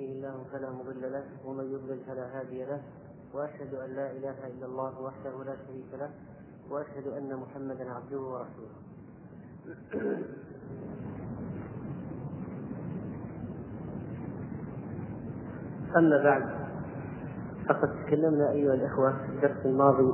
[0.00, 2.80] يهده الله فلا مضل له ومن يضلل فلا هادي له
[3.34, 6.10] وأشهد أن لا إله إلا الله وحده لا شريك له
[6.70, 8.76] وأشهد أن محمدا عبده ورسوله.
[15.96, 16.42] أما بعد
[17.68, 20.12] فقد تكلمنا أيها الأخوة في الدرس الماضي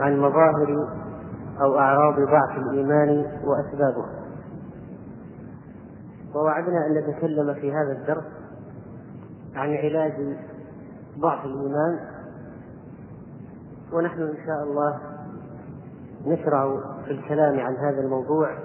[0.00, 0.88] عن مظاهر
[1.60, 4.27] أو أعراض ضعف الإيمان واسبابه
[6.34, 8.24] ووعدنا أن نتكلم في هذا الدرس
[9.54, 10.36] عن علاج
[11.18, 11.98] ضعف الإيمان.
[13.92, 15.00] ونحن إن شاء الله
[16.26, 18.58] نشرع في الكلام عن هذا الموضوع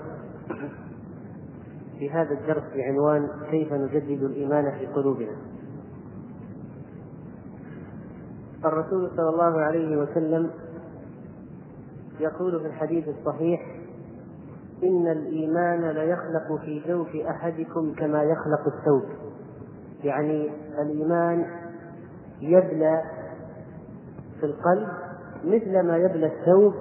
[1.99, 5.35] في هذا الدرس بعنوان كيف نجدد الإيمان في قلوبنا.
[8.65, 10.49] الرسول صلى الله عليه وسلم
[12.19, 13.72] يقول في الحديث الصحيح
[14.83, 19.03] إن الإيمان ليخلق في جوف أحدكم كما يخلق الثوب.
[20.03, 20.51] يعني
[20.81, 21.45] الإيمان
[22.41, 23.01] يبلى
[24.39, 24.87] في القلب
[25.45, 26.73] مثل ما يبلى الثوب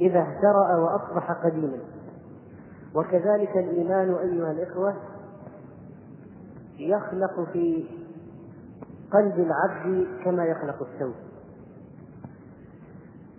[0.00, 1.78] إذا اهترأ وأصبح قديما.
[2.94, 4.94] وكذلك الإيمان أيها الإخوة
[6.78, 7.86] يخلق في
[9.12, 11.14] قلب العبد كما يخلق الثوب.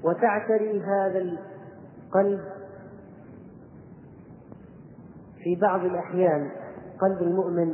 [0.03, 1.37] وتعتري هذا
[2.11, 2.39] قلب
[5.43, 6.51] في بعض الأحيان
[7.01, 7.73] قلب المؤمن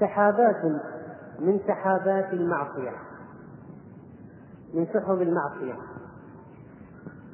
[0.00, 0.64] سحابات
[1.40, 2.92] من سحابات المعصية
[4.74, 5.74] من سحب المعصية.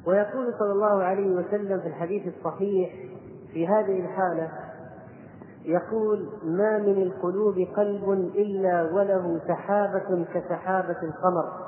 [0.07, 2.93] ويقول صلى الله عليه وسلم في الحديث الصحيح
[3.53, 4.51] في هذه الحالة
[5.65, 11.62] يقول ما من القلوب قلب إلا وله سحابة كسحابة القمر.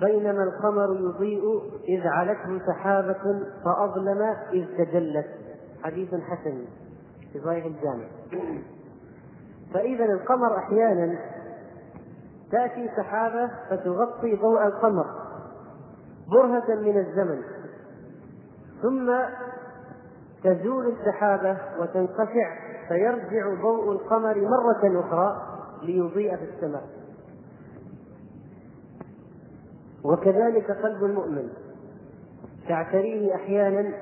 [0.00, 5.26] بينما القمر يضيء إذ علته سحابة فأظلم إذ تجلت.
[5.82, 6.64] حديث حسن
[7.32, 8.06] في صحيح الجامع.
[9.74, 11.18] فإذا القمر أحيانا
[12.52, 15.06] تأتي سحابة فتغطي ضوء القمر
[16.32, 17.42] برهة من الزمن
[18.82, 19.12] ثم
[20.44, 22.56] تزول السحابة وتنقشع
[22.88, 25.42] فيرجع ضوء القمر مرة أخرى
[25.82, 26.82] ليضيء في السماء.
[30.06, 31.48] وكذلك قلب المؤمن.
[32.68, 33.92] تعتريه أحيانا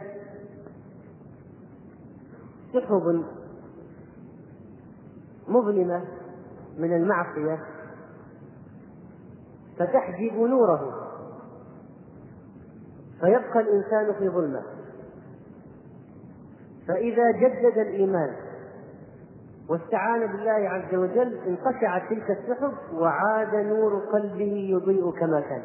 [2.72, 3.24] سحب
[5.48, 6.04] مظلمة
[6.78, 7.58] من المعصية
[9.78, 11.10] فتحجب نوره.
[13.20, 14.62] فيبقى الإنسان في ظلمة.
[16.88, 18.36] فإذا جدد الإيمان
[19.68, 25.62] واستعان بالله عز وجل انقشعت تلك السحب وعاد نور قلبه يضيء كما كان.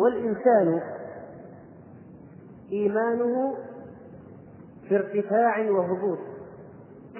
[0.00, 0.80] والإنسان
[2.72, 3.56] إيمانه
[4.88, 6.18] في ارتفاع وهبوط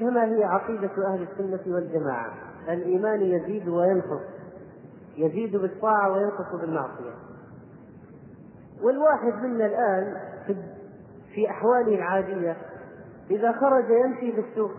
[0.00, 2.34] كما هي عقيدة أهل السنة والجماعة.
[2.68, 4.20] الإيمان يزيد وينقص
[5.16, 7.14] يزيد بالطاعة وينقص بالمعصية.
[8.82, 10.16] والواحد منا الآن
[11.34, 12.56] في أحواله العادية
[13.30, 14.72] إذا خرج يمشي في السوق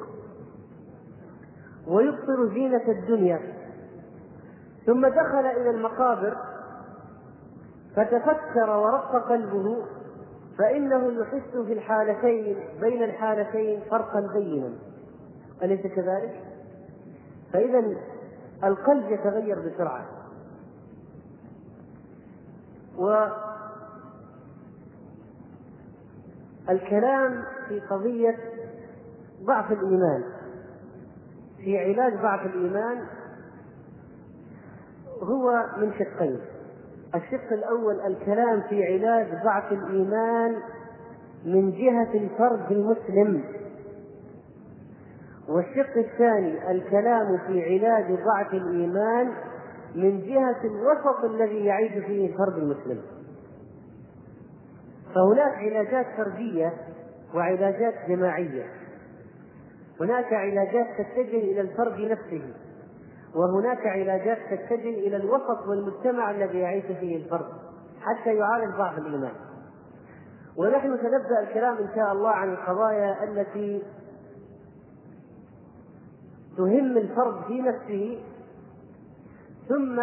[1.88, 3.40] ويبصر زينة الدنيا
[4.86, 6.38] ثم دخل إلى المقابر
[7.96, 9.86] فتفكر ورق قلبه
[10.58, 14.74] فإنه يحس في الحالتين بين الحالتين فرقا بينا.
[15.64, 16.44] أليس كذلك؟
[17.54, 17.84] فإذا
[18.64, 20.06] القلب يتغير بسرعة.
[26.68, 28.38] والكلام في قضية
[29.44, 30.24] ضعف الإيمان.
[31.58, 33.06] في علاج ضعف الإيمان
[35.24, 36.40] هو من شقين.
[37.16, 40.56] الشق الأول الكلام في علاج ضعف الإيمان
[41.46, 43.44] من جهة الفرد المسلم.
[45.50, 49.32] والشق الثاني الكلام في علاج ضعف الإيمان
[49.96, 53.02] من جهة الوسط الذي يعيش فيه الفرد المسلم.
[55.16, 56.74] فهناك علاجات فردية
[57.36, 58.66] وعلاجات جماعية.
[60.00, 62.42] هناك علاجات تتجه إلى الفرد نفسه.
[63.36, 67.46] وهناك علاجات تتجه إلى الوسط والمجتمع الذي يعيش فيه الفرد
[68.02, 69.34] حتى يعالج ضعف الإيمان.
[70.58, 73.84] ونحن سنبدأ الكلام إن شاء الله عن القضايا التي
[76.58, 78.24] تهم الفرد في نفسه
[79.70, 80.02] ثم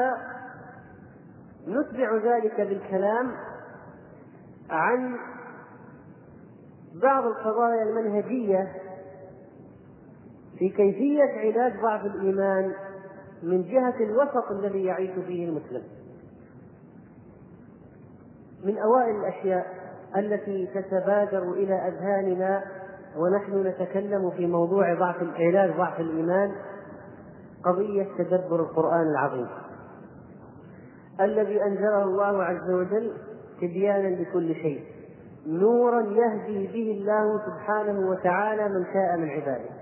[1.68, 3.32] نتبع ذلك بالكلام
[4.70, 5.16] عن
[7.02, 8.72] بعض القضايا المنهجية
[10.58, 12.74] في كيفية علاج ضعف الإيمان
[13.42, 15.82] من جهة الوسط الذي يعيش فيه المسلم.
[18.64, 19.66] من أوائل الأشياء
[20.16, 22.64] التي تتبادر إلى أذهاننا
[23.16, 26.52] ونحن نتكلم في موضوع ضعف علاج ضعف الإيمان
[27.64, 29.48] قضية تدبر القرآن العظيم.
[31.20, 33.12] الذي أنزله الله عز وجل
[33.60, 34.84] تبيانا لكل شيء
[35.46, 39.77] نورا يهدي به الله سبحانه وتعالى من شاء من عباده.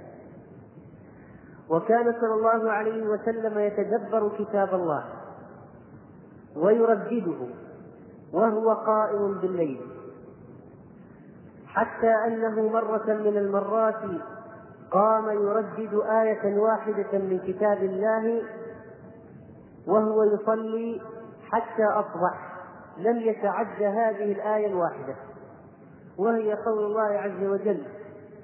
[1.70, 5.04] وكان صلى الله عليه وسلم يتدبر كتاب الله
[6.56, 7.46] ويردده
[8.32, 9.80] وهو قائم بالليل.
[11.66, 14.02] حتى أنه مرة من المرات
[14.90, 18.42] قام يردد آية واحدة من كتاب الله
[19.86, 21.00] وهو يصلي
[21.50, 22.52] حتى أصبح
[22.98, 25.14] لم يتعد هذه الآية الواحدة.
[26.18, 27.82] وهي قول الله عز وجل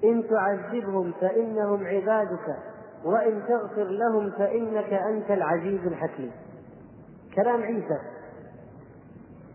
[0.04, 2.56] إن تعذبهم فإنهم عبادك
[3.04, 6.32] وإن تغفر لهم فإنك أنت العزيز الحكيم.
[7.34, 7.98] كلام عيسى.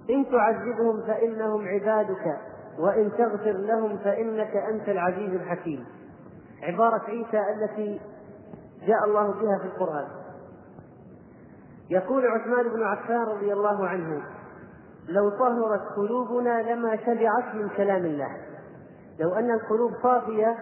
[0.09, 2.37] إن تعذبهم فإنهم عبادك
[2.79, 5.85] وإن تغفر لهم فإنك أنت العزيز الحكيم.
[6.63, 8.01] عبارة عيسى التي
[8.87, 10.07] جاء الله بها في القرآن.
[11.89, 14.23] يقول عثمان بن عفان رضي الله عنه
[15.09, 18.37] لو طهرت قلوبنا لما شبعت من كلام الله.
[19.19, 20.57] لو أن القلوب صافية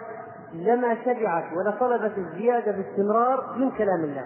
[0.63, 4.25] لما شبعت ولا طلبت الزيادة باستمرار من كلام الله.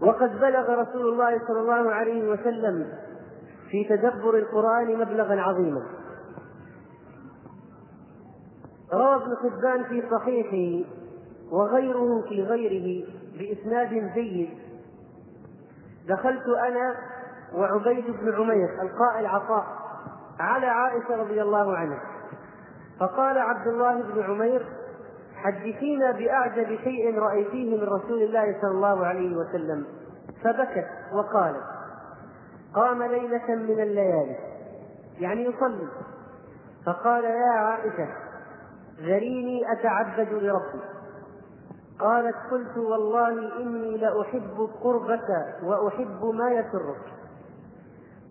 [0.00, 2.92] وقد بلغ رسول الله صلى الله عليه وسلم
[3.70, 5.82] في تدبر القرآن مبلغا عظيما.
[8.92, 10.88] روى ابن حبان في صحيحه
[11.52, 13.06] وغيره في غيره
[13.38, 14.50] بإسناد جيد.
[16.08, 16.96] دخلت أنا
[17.54, 19.66] وعبيد بن عمير القائل عطاء
[20.40, 22.13] على عائشة رضي الله عنها.
[23.04, 24.66] فقال عبد الله بن عمير
[25.34, 29.86] حدثينا بأعجب شيء رأيتيه من رسول الله صلى الله عليه وسلم.
[30.44, 31.64] فبكت وقالت
[32.74, 34.36] قام ليلة من الليالي
[35.18, 35.88] يعني يصلي.
[36.86, 38.08] فقال يا عائشة
[39.00, 40.80] ذريني أتعبد لربي.
[42.00, 45.28] قالت قلت والله إني لأحب قربك
[45.62, 47.12] وأحب ما يسرك.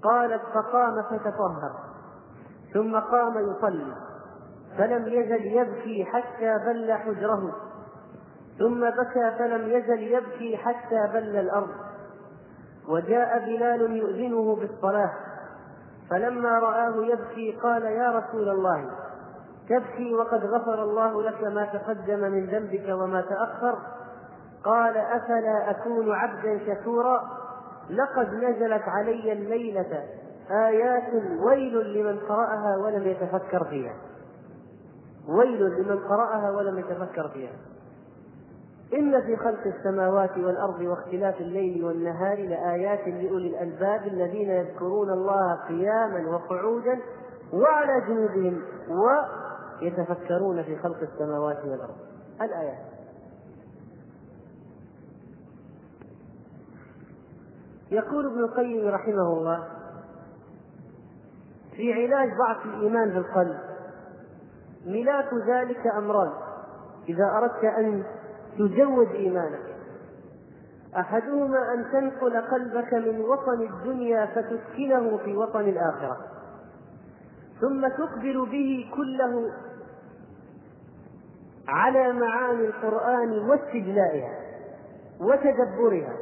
[0.04, 1.72] قالت فقام فتطهر
[2.74, 4.13] ثم قام يصلي.
[4.78, 7.56] فلم يزل يبكي حتى بل حجره.
[8.60, 11.70] ثم بكى فلم يزل يبكي حتى بل الأرض.
[12.90, 15.12] وجاء بلال يؤذنه بالصلاة.
[16.10, 18.90] فلما رآه يبكي قال يا رسول الله
[19.70, 23.78] تبكي وقد غفر الله لك ما تقدم من ذنبك وما تأخر.
[24.64, 27.22] قال أفلا أكون عبدا شكورا؟
[27.90, 30.04] لقد نزلت علي الليلة.
[30.52, 31.14] آيات
[31.46, 33.94] ويل لمن قرأها ولم يتفكر فيها.
[35.28, 37.56] ويل لمن قرأها ولم يتفكر فيها.
[38.94, 46.30] إن في خلق السماوات والأرض واختلاف الليل والنهار لآيات لأولي الألباب الذين يذكرون الله قياما
[46.30, 47.00] وقعودا
[47.54, 48.62] وعلى جنوبهم
[49.82, 51.96] ويتفكرون في خلق السماوات والأرض.
[52.42, 52.94] الآيات.
[57.92, 59.68] يقول ابن القيم رحمه الله
[61.76, 63.73] في علاج ضعف الإيمان في القلب
[64.86, 66.32] ملاك ذلك أمران.
[67.10, 68.04] إذا أردت أن
[68.58, 69.74] تجود إيمانك.
[70.98, 76.18] أحدهما أن تنقل قلبك من وطن الدنيا فتسكنه في وطن الآخرة.
[77.62, 79.52] ثم تقبل به كله
[81.68, 84.40] على معاني القرآن واستجلائها
[85.22, 86.14] وتدبرها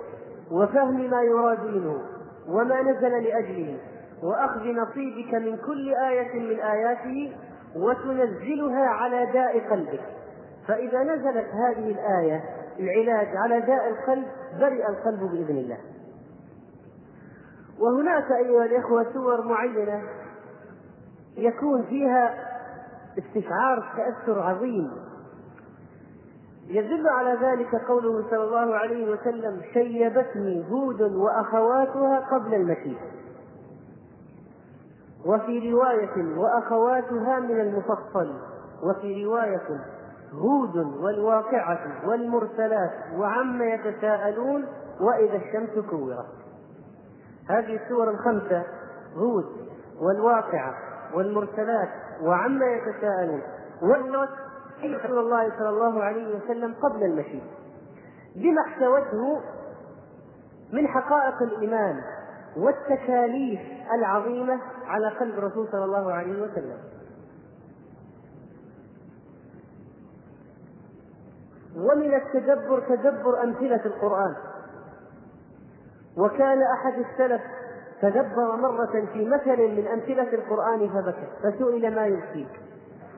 [0.51, 2.01] وفهم ما يراد منه
[2.47, 3.77] وما نزل لأجله
[4.23, 7.33] وأخذ نصيبك من كل آية من آياته
[7.75, 10.03] وتنزلها على داء قلبك.
[10.67, 12.43] فإذا نزلت هذه الآية
[12.79, 14.25] العلاج على داء القلب
[14.59, 15.77] برئ القلب بإذن الله.
[17.79, 20.01] وهناك أيها الإخوة سور معينة
[21.37, 22.35] يكون فيها
[23.17, 24.91] استشعار تأثر عظيم.
[26.67, 32.99] يدل على ذلك قوله صلى الله عليه وسلم شيبتني هود وأخواتها قبل المسيح.
[35.25, 38.33] وفي رواية وأخواتها من المفصل
[38.83, 39.81] وفي رواية
[40.33, 44.65] هود والواقعة والمرسلات وعما يتساءلون
[45.01, 46.25] وإذا الشمس كورت.
[47.49, 48.63] هذه السور الخمسة
[49.15, 49.45] هود
[50.01, 50.73] والواقعة
[51.13, 51.89] والمرسلات
[52.21, 53.41] وعما يتساءلون.
[53.81, 54.29] والنص
[54.83, 57.41] رسول الله صلى الله عليه وسلم قبل المشي.
[58.35, 59.41] بما احتوته
[60.73, 62.01] من حقائق الإيمان
[62.57, 63.59] والتكاليف
[63.93, 66.77] العظيمة على قلب الرسول صلى الله عليه وسلم.
[71.75, 74.35] ومن التدبر تدبر أمثلة القرآن.
[76.17, 77.41] وكان أحد السلف
[78.01, 82.59] تدبر مرة في مثل من أمثلة القرآن فبكى فسئل ما يبكيك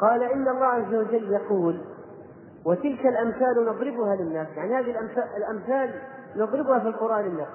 [0.01, 1.81] قال إن الله عز وجل يقول
[2.65, 4.47] وتلك الأمثال نضربها للناس.
[4.57, 4.95] يعني هذه
[5.37, 6.01] الأمثال
[6.35, 7.47] نضربها في القرآن للناس.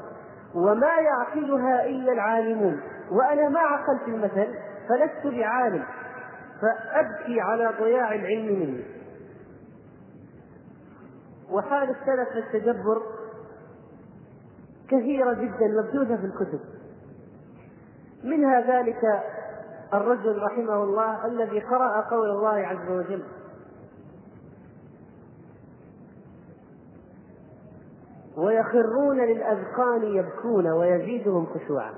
[0.55, 2.81] وما يعقلها إلا العالمون.
[3.11, 4.55] وأنا ما عقلت المثل
[4.89, 5.85] فلست بعالم.
[6.61, 8.85] فأبكي على ضياع العلم مني.
[11.51, 13.03] وحال السلف في التدبر
[14.89, 16.61] كثيرة جدا مبثوثة في الكتب.
[18.25, 19.01] منها ذلك
[19.95, 23.23] الرجل رحمه الله الذي قرأ قول الله عز وجل
[28.39, 31.95] ويخرون للأذقان يبكون ويزيدهم خشوعا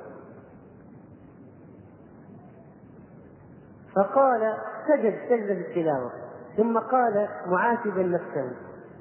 [3.96, 4.54] فقال
[4.88, 6.12] سجد سجد التلاوة
[6.56, 8.52] ثم قال معاتبا نفسه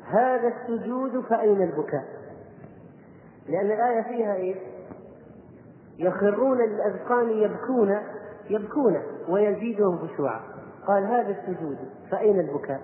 [0.05, 2.05] هذا السجود فأين البكاء؟
[3.47, 4.55] لأن الآية فيها إيه؟
[5.97, 7.97] يخرون للأذقان يبكون
[8.49, 10.41] يبكون ويزيدهم خشوعا
[10.87, 11.77] قال هذا السجود
[12.11, 12.81] فأين البكاء؟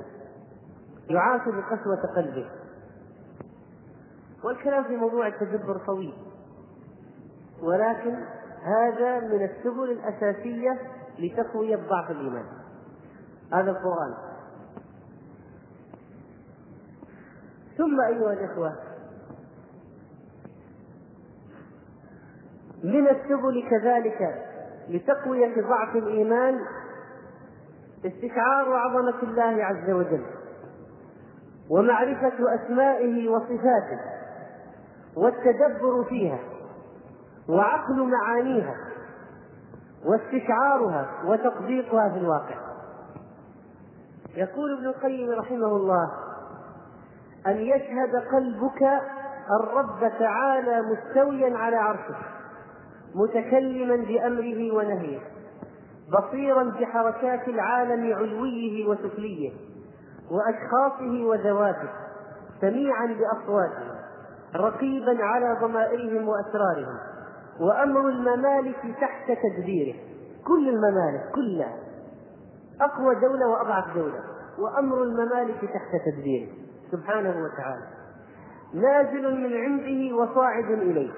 [1.10, 2.46] يعاتب قسوة قلبه
[4.46, 6.14] والكلام في موضوع التدبر طويل.
[7.62, 8.16] ولكن
[8.64, 10.80] هذا من السبل الأساسية
[11.20, 12.46] لتقوية ضعف الإيمان.
[13.54, 14.14] هذا القرآن.
[17.78, 18.76] ثم أيها الإخوة
[22.84, 24.46] من السبل كذلك
[24.90, 26.60] لتقوية ضعف الإيمان
[28.06, 30.26] استشعار عظمة الله عز وجل
[31.70, 34.15] ومعرفة أسمائه وصفاته.
[35.18, 36.40] والتدبر فيها
[37.50, 38.76] وعقل معانيها
[40.06, 42.56] واستشعارها وتطبيقها في الواقع.
[44.36, 46.12] يقول ابن القيم رحمه الله
[47.48, 48.82] أن يشهد قلبك
[49.62, 52.16] الرب تعالى مستويا على عرشه
[53.16, 55.20] متكلما بأمره ونهيه
[56.10, 59.52] بصيرا بحركات العالم علويه وسفليه
[60.32, 61.90] وأشخاصه وذواته
[62.62, 63.85] سميعا بأصواتهم
[64.56, 66.98] رقيبا على ضمائرهم وأسرارهم
[67.60, 69.96] وأمر الممالك تحت تدبيره.
[70.48, 71.76] كل الممالك كلها.
[72.82, 74.20] أقوى دولة وأضعف دولة
[74.60, 76.50] وأمر الممالك تحت تدبيره.
[76.92, 77.88] سبحانه وتعالى.
[78.74, 81.12] نازل من عنده وصاعد إليه.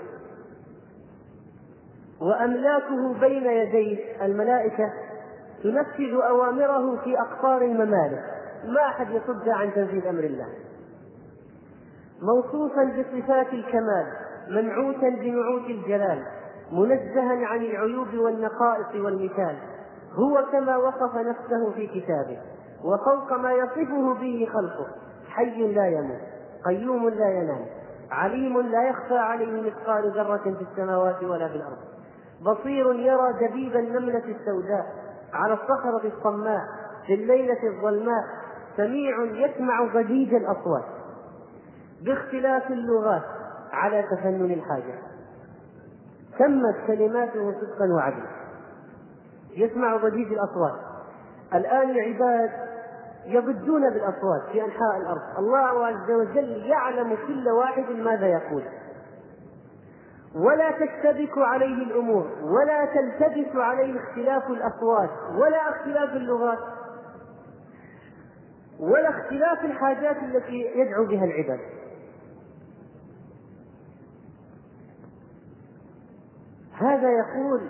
[2.22, 4.94] وأملاكه بين يديه الملائكة
[5.64, 8.24] تنفذ أوامره في أقطار الممالك.
[8.66, 10.48] ما أحد يصد عن تنفيذ أمر الله.
[12.22, 14.06] موصوفا بصفات الكمال
[14.50, 16.24] منعوتا بنعوت الجلال
[16.72, 19.58] منزها عن العيوب والنقائص والمثال.
[20.14, 22.38] هو كما وصف نفسه في كتابه
[22.84, 24.88] وفوق ما يصفه به خلقه.
[25.30, 26.22] حي لا يموت
[26.66, 27.66] قيوم لا ينام
[28.12, 31.78] عليم لا يخفى عليه مثقال ذرة في السماوات ولا في الأرض.
[32.42, 34.86] بصير يرى دبيب النملة السوداء
[35.34, 36.62] على الصخرة الصماء
[37.08, 38.24] في الليلة الظلماء
[38.78, 40.97] سميع يسمع ضجيج الأصوات.
[42.02, 43.24] باختلاف اللغات
[43.72, 45.00] على تفنن الحاجة.
[46.40, 48.28] تمت كلماته صدقا وعدلا.
[49.52, 50.80] يسمع ضجيج الأصوات.
[51.54, 52.50] الآن العباد
[53.26, 55.22] يضجون بالأصوات في أنحاء الأرض.
[55.38, 58.64] الله عز وجل يعلم كل واحد ماذا يقول.
[60.36, 66.60] ولا تشتبك عليه الأمور ولا تلتبس عليه اختلاف الأصوات ولا اختلاف اللغات
[68.80, 71.60] ولا اختلاف الحاجات التي يدعو بها العباد.
[76.80, 77.62] هذا يقول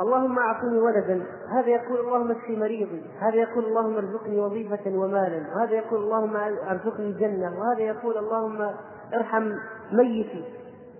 [0.00, 5.72] اللهم أعطني ولدا هذا يقول اللهم اشفي مريضي هذا يقول اللهم ارزقني وظيفة ومالا وهذا
[5.72, 6.36] يقول اللهم
[6.70, 8.70] ارزقني الجنة وهذا يقول اللهم
[9.14, 9.52] ارحم
[9.92, 10.44] ميتي.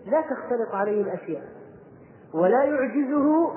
[0.06, 1.42] لا تختلط عليه الأشياء.
[2.34, 3.52] ولا يعجزه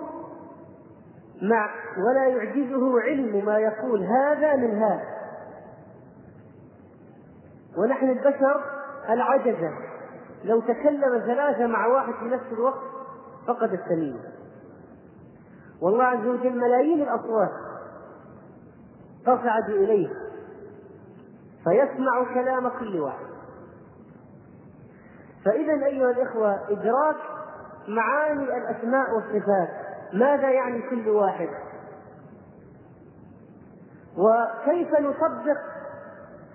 [1.41, 1.69] مع
[2.07, 5.05] ولا يعجزه علم ما يقول هذا من هذا.
[7.77, 8.61] ونحن البشر
[9.09, 9.71] العجزة.
[10.43, 12.98] لو تكلم ثلاثة مع واحد في نفس الوقت
[13.49, 14.15] فقد السميع
[15.81, 17.51] والله عز وجل ملايين الأصوات
[19.23, 20.09] تصعد إليه
[21.63, 23.25] فيسمع كلام كل واحد.
[25.45, 27.15] فإذا أيها الإخوة إدراك
[27.87, 29.69] معاني الأسماء والصفات
[30.13, 31.49] ماذا يعني كل واحد؟
[34.17, 35.57] وكيف نطبق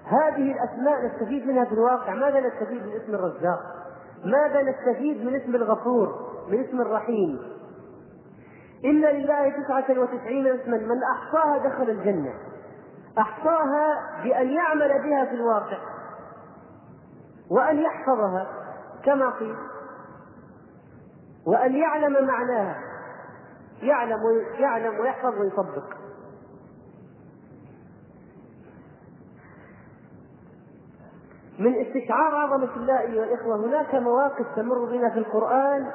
[0.05, 3.61] هذه الأسماء؟ نستفيد منها في الواقع ماذا نستفيد من اسم الرزاق؟
[4.25, 7.39] ماذا نستفيد من اسم الغفور؟ من اسم الرحيم.
[8.85, 12.35] إن لله تسعة وتسعين اسما من أحصاها دخل الجنة.
[13.19, 15.79] أحصاها بأن يعمل بها في الواقع.
[17.51, 18.47] وأن يحفظها
[19.05, 19.57] كما قيل.
[21.47, 22.81] وأن يعلم معناها.
[23.83, 24.21] يعلم
[24.59, 25.85] يعلم ويحفظ ويطبق.
[31.59, 35.91] من استشعار عظمة الله أيها الإخوة هناك مواقف تمر بنا في القرآن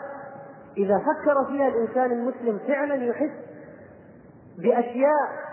[0.77, 3.31] إذا فكر فيها الإنسان المسلم فعلا يحس
[4.57, 5.49] بأشياء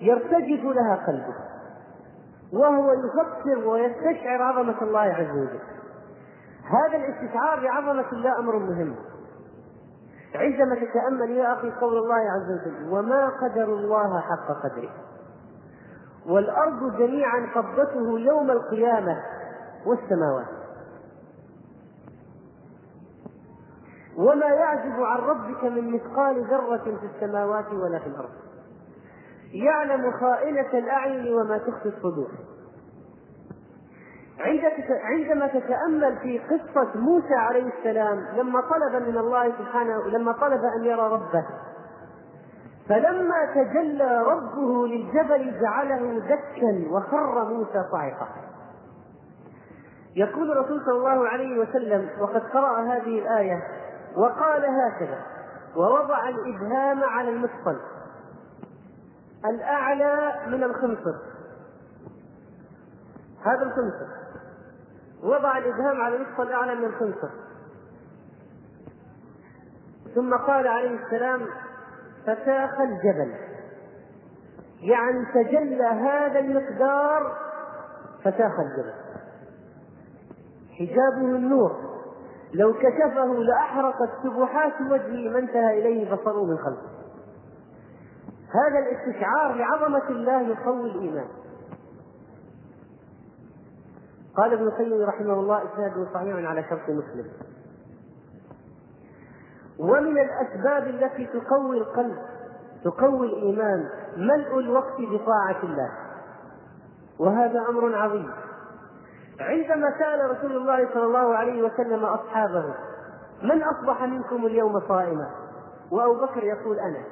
[0.00, 1.34] يرتجف لها قلبه
[2.52, 5.60] وهو يفكر ويستشعر عظمة الله عز وجل.
[6.64, 8.94] هذا الاستشعار بعظمة الله أمر مهم.
[10.34, 14.90] عندما تتأمل يا أخي قول الله عز وجل وما قدر الله حق قدره.
[16.26, 19.16] والأرض جميعا قبضته يوم القيامة
[19.86, 20.55] والسماوات.
[24.18, 28.30] وما يعزب عن ربك من مثقال ذرة في السماوات ولا في الأرض.
[29.52, 32.28] يعلم خائنة الأعين وما تخفي الصدور.
[35.04, 40.84] عندما تتأمل في قصة موسى عليه السلام لما طلب من الله سبحانه لما طلب أن
[40.84, 41.46] يرى ربه
[42.88, 48.28] فلما تجلى ربه للجبل جعله دكا وخر موسى صاعقا.
[50.16, 53.62] يقول الرسول صلى الله عليه وسلم وقد قرأ هذه الآية
[54.16, 55.22] وقال هكذا
[55.76, 57.80] ووضع الإبهام على المفصل
[59.44, 61.14] الأعلى من الخنصر.
[63.44, 64.06] هذا الخنصر.
[65.22, 67.30] وضع الإبهام على المفصل الأعلى من الخنصر.
[70.14, 71.46] ثم قال عليه السلام
[72.22, 73.34] فساخ الجبل.
[74.80, 77.36] يعني تجلى هذا المقدار
[78.20, 78.94] فساخ الجبل.
[80.78, 81.85] حجابه النور.
[82.58, 86.96] لو كشفه لأحرقت سبحات وجهه ما انتهى إليه بصره من خلقه
[88.50, 91.28] هذا الاستشعار لعظمة الله يقوي الإيمان.
[94.36, 97.26] قال ابن القيم رحمه الله إسناده صحيح على شرط مسلم.
[99.78, 102.16] ومن الأسباب التي تقوي القلب
[102.84, 105.90] تقوي الإيمان ملء الوقت بطاعة الله.
[107.18, 108.30] وهذا أمر عظيم.
[109.40, 112.74] عندما سأل رسول الله صلى الله عليه وسلم أصحابه
[113.42, 115.30] من أصبح منكم اليوم صائما؟
[115.90, 117.04] وأبو بكر يقول أنا.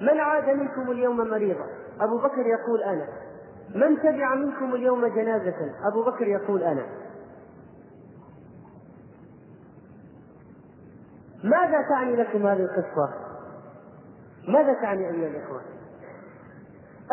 [0.00, 1.66] من عاد منكم اليوم مريضا؟
[2.00, 3.06] أبو بكر يقول أنا.
[3.74, 6.86] من تبع منكم اليوم جنازة؟ أبو بكر يقول أنا.
[11.44, 13.12] ماذا تعني لكم هذه القصة؟
[14.48, 15.60] ماذا تعني أيها الإخوة؟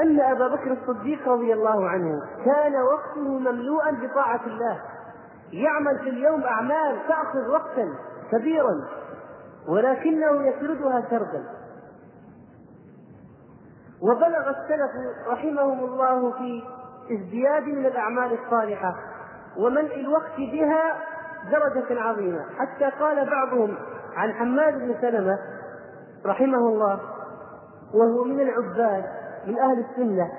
[0.04, 4.82] أن أبا بكر الصديق رضي الله عنه كان وقته مملوءا بطاعة الله.
[5.52, 7.88] يعمل في اليوم أعمال تأخذ وقتا
[8.32, 8.88] كبيرا
[9.68, 11.44] ولكنه يسردها سردا.
[14.02, 14.92] وبلغ السلف
[15.28, 16.64] رحمهم الله في
[17.12, 18.96] ازدياد من الأعمال الصالحة
[19.58, 20.98] وملء الوقت بها
[21.52, 22.46] درجة عظيمة.
[22.58, 23.78] حتى قال بعضهم
[24.16, 25.40] عن حماد بن سلمة
[26.26, 27.00] رحمه الله
[27.94, 30.32] وهو من العباد من أهل السنة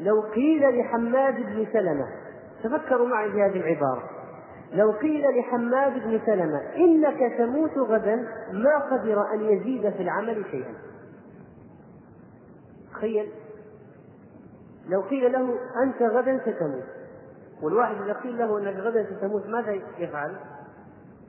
[0.00, 2.08] لو قيل لحماد بن سلمة
[2.62, 4.02] تفكروا معي في هذه العبارة
[4.72, 8.16] لو قيل لحماد بن سلمة إنك تموت غدا
[8.52, 10.74] ما قدر أن يزيد في العمل شيئا
[12.92, 13.32] تخيل
[14.88, 16.84] لو قيل له أنت غدا ستموت
[17.62, 20.36] والواحد إذا قيل له أنك غدا ستموت ماذا يفعل؟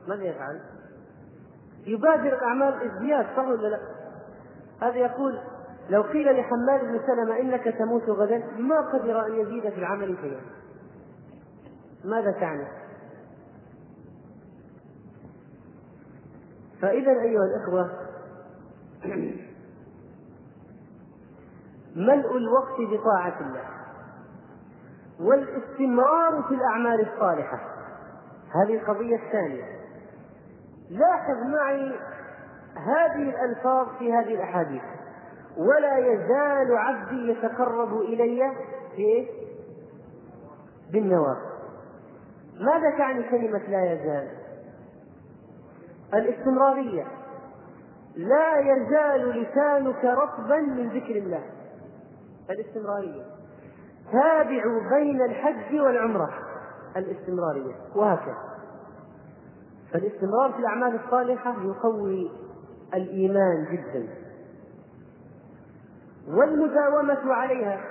[0.07, 0.59] ماذا يفعل؟
[1.85, 3.79] يبادر الأعمال ازدياد صح ولا لا؟
[4.81, 5.39] هذا يقول
[5.89, 10.41] لو قيل لحماد بن سلمة إنك تموت غدا ما قدر أن يزيد في العمل شيئا.
[12.03, 12.67] ماذا تعني؟
[16.81, 17.91] فإذا أيها الإخوة
[21.95, 23.65] ملء الوقت بطاعة الله
[25.19, 27.59] والاستمرار في الأعمال الصالحة.
[28.55, 29.79] هذه القضية الثانية.
[30.89, 31.99] لاحظ معي
[32.75, 34.98] هذه الألفاظ في هذه الأحاديث.
[35.57, 38.51] ولا يزال عبدي يتقرب إلي
[38.95, 39.27] في؟
[40.91, 41.49] بالنوافل
[42.59, 44.27] ماذا تعني كلمة لا يزال؟
[46.13, 47.05] الاستمرارية.
[48.15, 51.43] لا يزال لسانك رطبا من ذكر الله.
[52.49, 53.23] الاستمرارية.
[54.11, 56.29] تابعوا بين الحج والعمرة.
[56.97, 57.75] الاستمرارية.
[57.95, 58.37] وهكذا.
[59.93, 62.31] فالاستمرار في الأعمال الصالحة يقوي
[62.93, 64.07] الإيمان جدا.
[66.29, 67.81] والمداومة عليها.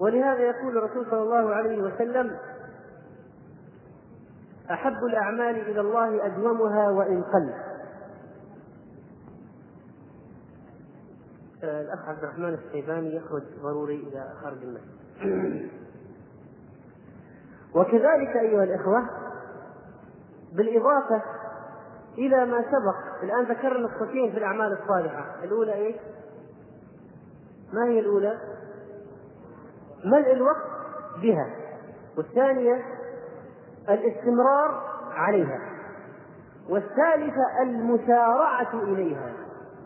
[0.00, 2.36] ولهذا يقول الرسول صلى الله عليه وسلم
[4.70, 7.54] أحب الأعمال إلى الله أدومها وإن قل.
[11.62, 15.70] الأخ عبد الرحمن الشيباني يخرج ضروري إلى خارج المسجد.
[17.74, 19.02] وكذلك أيها الإخوة
[20.52, 21.22] بالإضافة
[22.18, 25.44] إلى ما سبق الآن ذكرنا نقطتين في الأعمال الصالحة.
[25.44, 25.96] الأولى إيش؟
[27.72, 28.38] ما هي الأولى؟
[30.04, 30.66] ملء الوقت
[31.22, 31.46] بها
[32.16, 32.82] والثانية
[33.88, 34.82] الاستمرار
[35.12, 35.60] عليها
[36.68, 39.32] والثالثة المسارعة إليها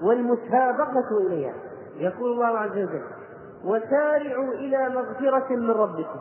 [0.03, 1.55] والمسابقة إليها.
[1.97, 3.05] يقول الله عز وجل
[3.65, 6.19] وسارعوا إلى مغفرة من ربكم.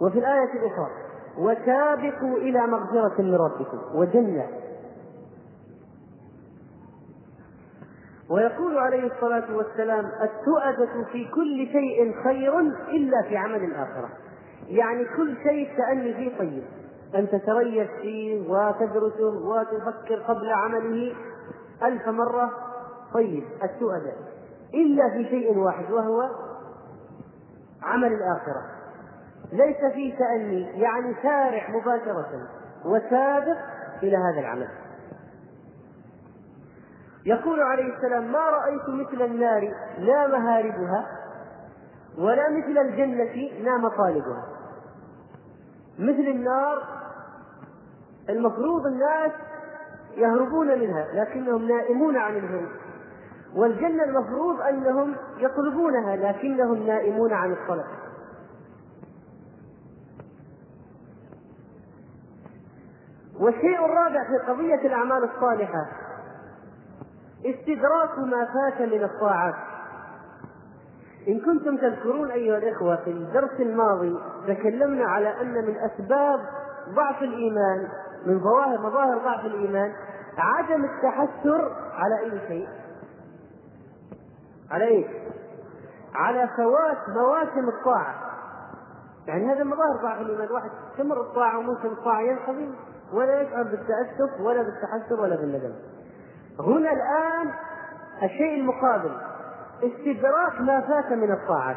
[0.00, 0.90] وفي الآية الأخرى
[1.38, 3.78] وسابقوا إلى مغفرة من ربكم.
[3.94, 4.46] وجنة
[8.30, 14.08] ويقول عليه الصلاة والسلام التؤدة في كل شيء خير إلا في عمل الآخرة.
[14.68, 16.62] يعني كل شيء كأني فيه طيب.
[17.14, 21.14] أن تتريث فيه وتدرسه وتفكر قبل عمله
[21.82, 22.50] ألف مرة
[23.14, 24.12] طيب التؤدة
[24.74, 26.22] إلا في شيء واحد وهو
[27.82, 28.62] عمل الآخرة.
[29.52, 32.48] ليس فيه تأني يعني سارع مباشرة
[32.84, 33.58] وسابق
[34.02, 34.68] إلى هذا العمل.
[37.26, 41.06] يقول عليه السلام ما رأيت مثل النار لا مهاربها
[42.18, 44.44] ولا مثل الجنة لا مطالبها.
[45.98, 46.82] مثل النار
[48.28, 49.32] المفروض الناس
[50.16, 52.68] يهربون منها لكنهم نائمون عن الهروب
[53.54, 57.86] والجنة المفروض أنهم يطلبونها لكنهم نائمون عن الطلب.
[63.40, 66.07] والشيء الرابع في قضية الأعمال الصالحة
[67.44, 69.54] استدراك ما فات من الطاعات.
[71.28, 76.40] إن كنتم تذكرون أيها الإخوة في الدرس الماضي تكلمنا على أن من أسباب
[76.94, 77.88] ضعف الإيمان
[78.26, 79.92] من ظواهر مظاهر ضعف الإيمان
[80.38, 82.68] عدم التحسر على أي شيء؟
[84.70, 85.06] على إيش؟
[86.14, 88.14] على فوات مواسم الطاعة.
[89.26, 90.48] يعني هذا مظاهر ضعف الإيمان.
[90.52, 92.74] واحد تمر الطاعة وموسم الطاعة ينقضي
[93.12, 95.74] ولا يشعر بالتأسف ولا بالتحسر ولا بالندم.
[96.60, 97.54] هنا الآن
[98.22, 99.10] الشيء المقابل.
[99.82, 101.76] استدراك ما فات من الطاعات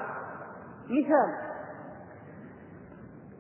[0.89, 1.52] مثال.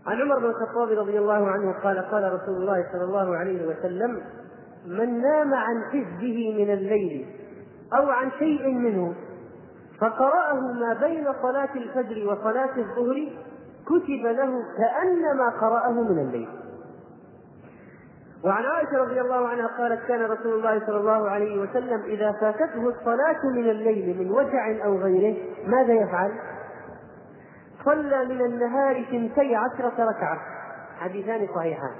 [0.07, 4.21] عن عمر بن الخطاب رضي الله عنه قال قال رسول الله صلى الله عليه وسلم
[4.85, 7.27] من نام عن حزبه من الليل
[7.93, 9.13] أو عن شيء منه
[9.99, 13.29] فقرأه ما بين صلاة الفجر وصلاة الظهر
[13.85, 16.49] كتب له كأنما قرأه من الليل.
[18.45, 22.89] وعن عائشة رضي الله عنها قالت كان رسول الله صلى الله عليه وسلم إذا فاتته
[22.89, 26.31] الصلاة من الليل من وجع أو غيره ماذا يفعل؟
[27.85, 30.39] صلى من النهار ثنتي عشرة ركعة.
[30.99, 31.95] حديثان صحيحان.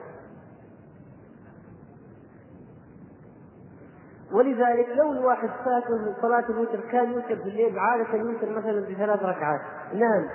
[4.34, 9.62] ولذلك لو الواحد فاته صلاة الوتر كان يوتر في الليل عادة يوتر مثلا بثلاث ركعات.
[9.94, 10.28] نام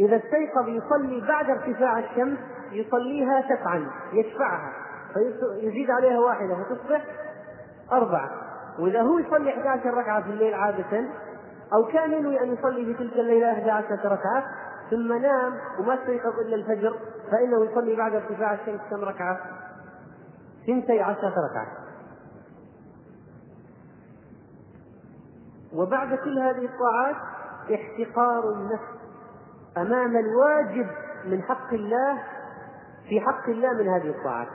[0.00, 2.38] إذا استيقظ يصلي بعد ارتفاع الشمس
[2.72, 4.81] يصليها شفعا يشفعها.
[5.14, 7.04] فيزيد عليها واحدة فتصبح
[7.92, 8.30] أربعة.
[8.78, 11.04] وإذا هو يصلي 11 ركعة في الليل عادة
[11.72, 14.44] أو كان ينوي أن يصلي في تلك الليلة 11 ركعة
[14.90, 16.98] ثم نام وما استيقظ إلا الفجر
[17.30, 19.40] فإنه يصلي بعد ارتفاع الشمس كم ركعة؟
[20.66, 21.66] ثنتي عشرة ركعة.
[25.74, 27.16] وبعد كل هذه الطاعات
[27.74, 29.02] احتقار النفس
[29.76, 30.86] أمام الواجب
[31.24, 32.22] من حق الله
[33.08, 34.48] في حق الله من هذه الطاعات.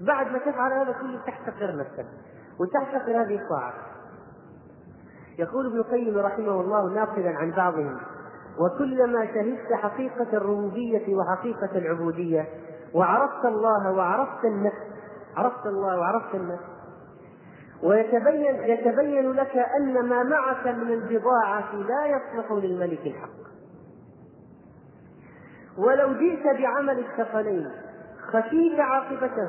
[0.00, 2.06] بعد ما تفعل هذا كله تحتقر نفسك
[2.60, 3.74] وتحتقر هذه الطاعة.
[5.38, 8.00] يقول ابن القيم رحمه الله ناقلا عن بعضهم
[8.58, 12.48] وكلما شهدت حقيقة الربوبية وحقيقة العبودية
[12.94, 14.82] وعرفت الله وعرفت النفس
[15.36, 16.64] عرفت الله وعرفت النفس
[17.82, 23.44] ويتبين يتبين لك أن ما معك من البضاعة لا يصلح للملك الحق.
[25.78, 27.70] ولو جئت بعمل الثقلين
[28.32, 29.48] خشيت عاقبته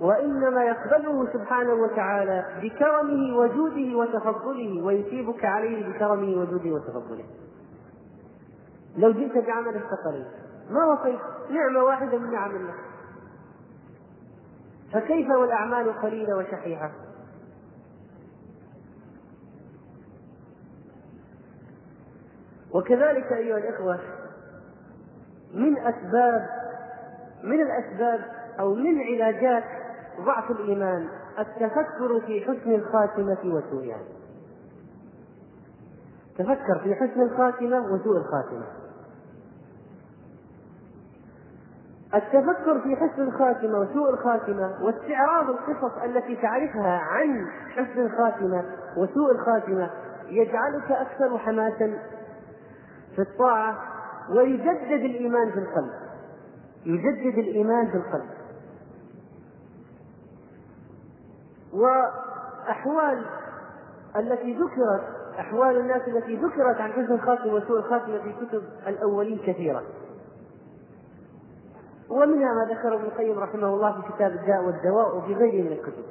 [0.00, 7.24] وإنما يقبله سبحانه وتعالى بكرمه وجوده وتفضله ويثيبك عليه بكرمه وجوده وتفضله.
[8.96, 10.26] لو جئت بعمل الثقلين
[10.70, 12.74] ما وصيت؟ نعمة واحدة من نعم الله.
[14.92, 16.90] فكيف والأعمال قليلة وشحيحة؟
[22.74, 24.00] وكذلك أيها الإخوة
[25.54, 26.46] من أسباب
[27.44, 28.20] من الأسباب
[28.60, 29.64] أو من علاجات
[30.20, 33.98] ضعف الإيمان التفكر في حسن الخاتمة وسوءها
[36.38, 38.66] تفكر في حسن الخاتمة وسوء الخاتمة.
[42.14, 48.64] التفكر في حسن الخاتمة وسوء الخاتمة واستعراض القصص التي تعرفها عن حسن الخاتمة
[48.96, 49.90] وسوء الخاتمة
[50.28, 51.98] يجعلك أكثر حماسا
[53.16, 53.78] في الطاعة
[54.36, 55.92] ويجدد الإيمان في القلب.
[56.86, 58.43] يجدد الإيمان في القلب.
[61.74, 63.26] وأحوال
[64.16, 65.02] التي ذكرت
[65.38, 69.82] أحوال الناس التي ذكرت عن حسن الخاتمة وسوء الخاتمة في كتب الأولين كثيرة
[72.10, 76.04] ومنها ما ذكره ابن القيم رحمه الله في كتاب الداء والدواء وفي غيره من الكتب.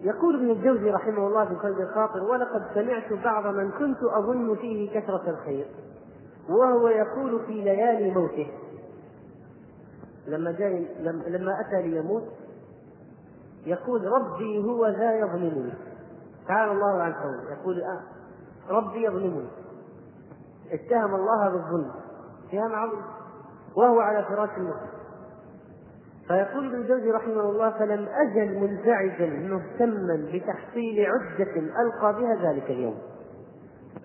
[0.00, 5.00] يقول ابن الجوزي رحمه الله في قلب الخاطر ولقد سمعت بعض من كنت أظن فيه
[5.00, 5.66] كثرة الخير
[6.48, 8.46] وهو يقول في ليالي موته.
[10.30, 10.70] لما جاء
[11.28, 12.24] لما أتى ليموت
[13.66, 15.72] يقول ربي هو ذا يظلمني.
[16.48, 18.00] تعالى الله عن قوله يقول آه
[18.70, 19.48] ربي يظلمني.
[20.72, 21.90] اتهم الله بالظلم.
[22.48, 23.02] اتهام عظيم.
[23.76, 24.90] وهو على فراش الموت
[26.28, 32.98] فيقول ابن الجوزي رحمه الله فلم أزل منزعجا مهتما بتحصيل عدة ألقى بها ذلك اليوم.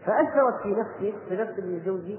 [0.05, 2.17] فأثرت في نفسي في نفس ابن الجوزي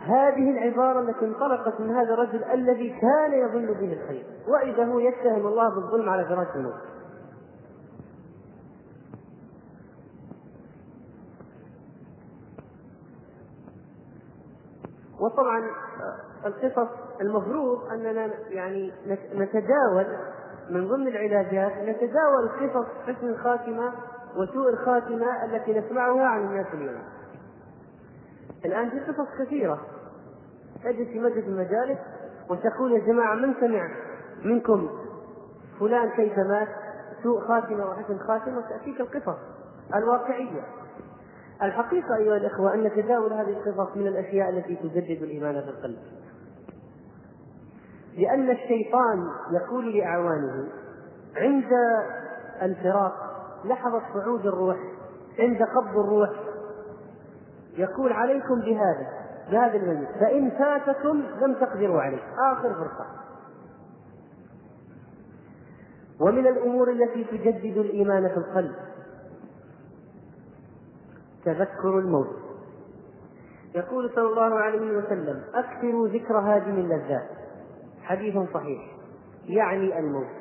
[0.00, 5.46] هذه العبارة التي انطلقت من هذا الرجل الذي كان يظن به الخير وإذا هو يتهم
[5.46, 6.88] الله بالظلم على فراش الموت
[15.20, 15.70] وطبعا
[16.46, 16.88] القصص
[17.20, 18.92] المفروض أننا يعني
[19.34, 20.06] نتداول
[20.70, 23.92] من ضمن العلاجات نتداول قصص حسن الخاتمة
[24.36, 27.02] وسوء الخاتمة التي نسمعها عن الناس اليوم.
[28.64, 29.80] الآن في قصص كثيرة.
[30.84, 31.98] تجد في مجلس المجالس
[32.50, 33.88] وتقول يا جماعة من سمع
[34.44, 34.88] منكم
[35.80, 36.68] فلان كيف مات؟
[37.22, 39.38] سوء خاتمة وحسن خاتمة؟ تأتيك القصص
[39.94, 40.62] الواقعية.
[41.62, 45.98] الحقيقة أيها الإخوة أن تداول هذه القصص من الأشياء التي تجدد الإيمان في القلب.
[48.16, 50.68] لأن الشيطان يقول لأعوانه
[51.36, 51.72] عند
[52.62, 53.14] الفراق
[53.64, 54.76] لحظة صعود الروح
[55.38, 56.30] عند قبض الروح
[57.76, 59.06] يقول عليكم بهذا
[59.50, 60.08] بهذا الميت.
[60.20, 62.22] فإن فاتكم لم تقدروا عليه.
[62.52, 63.06] آخر فرصة.
[66.20, 68.74] ومن الأمور التي تجدد الإيمان في القلب
[71.44, 72.36] تذكر الموت.
[73.74, 77.28] يقول صلى الله عليه وسلم أكثروا ذكر هادم اللذات.
[78.02, 78.80] حديث صحيح.
[79.44, 80.37] يعني الموت.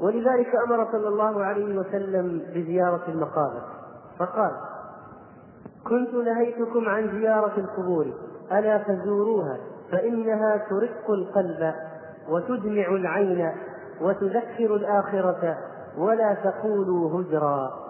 [0.00, 3.62] ولذلك أمر صلى الله عليه وسلم بزيارة المقابر
[4.18, 4.52] فقال
[5.84, 8.06] كنت نهيتكم عن زيارة القبور
[8.52, 9.56] ألا فزوروها
[9.92, 11.74] فإنها ترق القلب
[12.28, 13.52] وتدمع العين
[14.00, 15.58] وتذكر الآخرة
[15.98, 17.88] ولا تقولوا هجرا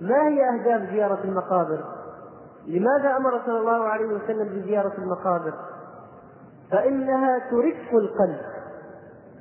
[0.00, 1.84] ما هي أهداف زيارة المقابر؟
[2.66, 5.52] لماذا أمر صلى الله عليه وسلم بزيارة المقابر؟
[6.70, 8.51] فإنها ترق القلب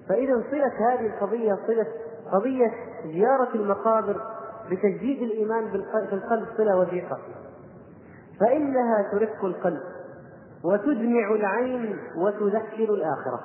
[0.09, 1.87] فإذا صلة هذه القضية صلة
[2.31, 2.71] قضية
[3.03, 4.21] زيارة المقابر
[4.71, 5.75] بتجديد الإيمان في
[6.15, 7.19] القلب صلة وثيقة.
[8.39, 9.81] فإنها ترق القلب
[10.63, 13.43] وتدمع العين وتذكر الآخرة.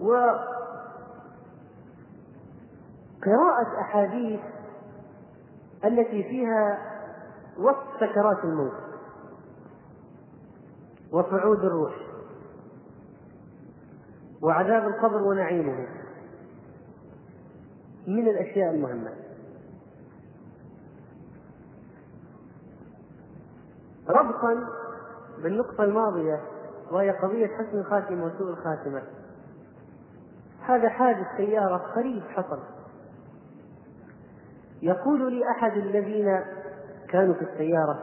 [0.00, 0.60] وقراءة
[3.80, 4.40] أحاديث
[5.84, 6.78] التي فيها
[7.58, 8.72] وصف سكرات الموت
[11.12, 12.09] وصعود الروح.
[14.42, 15.86] وعذاب القبر ونعيمه.
[18.06, 19.12] من الأشياء المهمة؟
[24.08, 24.68] ربطا
[25.42, 26.40] بالنقطة الماضية
[26.90, 29.02] وهي قضية حسن الخاتمة وسوء الخاتمة.
[30.60, 32.58] هذا حادث سيارة قريب حصل.
[34.82, 36.40] يقول لي أحد الذين
[37.08, 38.02] كانوا في السيارة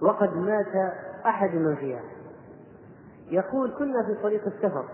[0.00, 0.94] وقد مات
[1.26, 2.02] أحد من فيها.
[3.30, 4.84] يقول كنا في طريق السفر.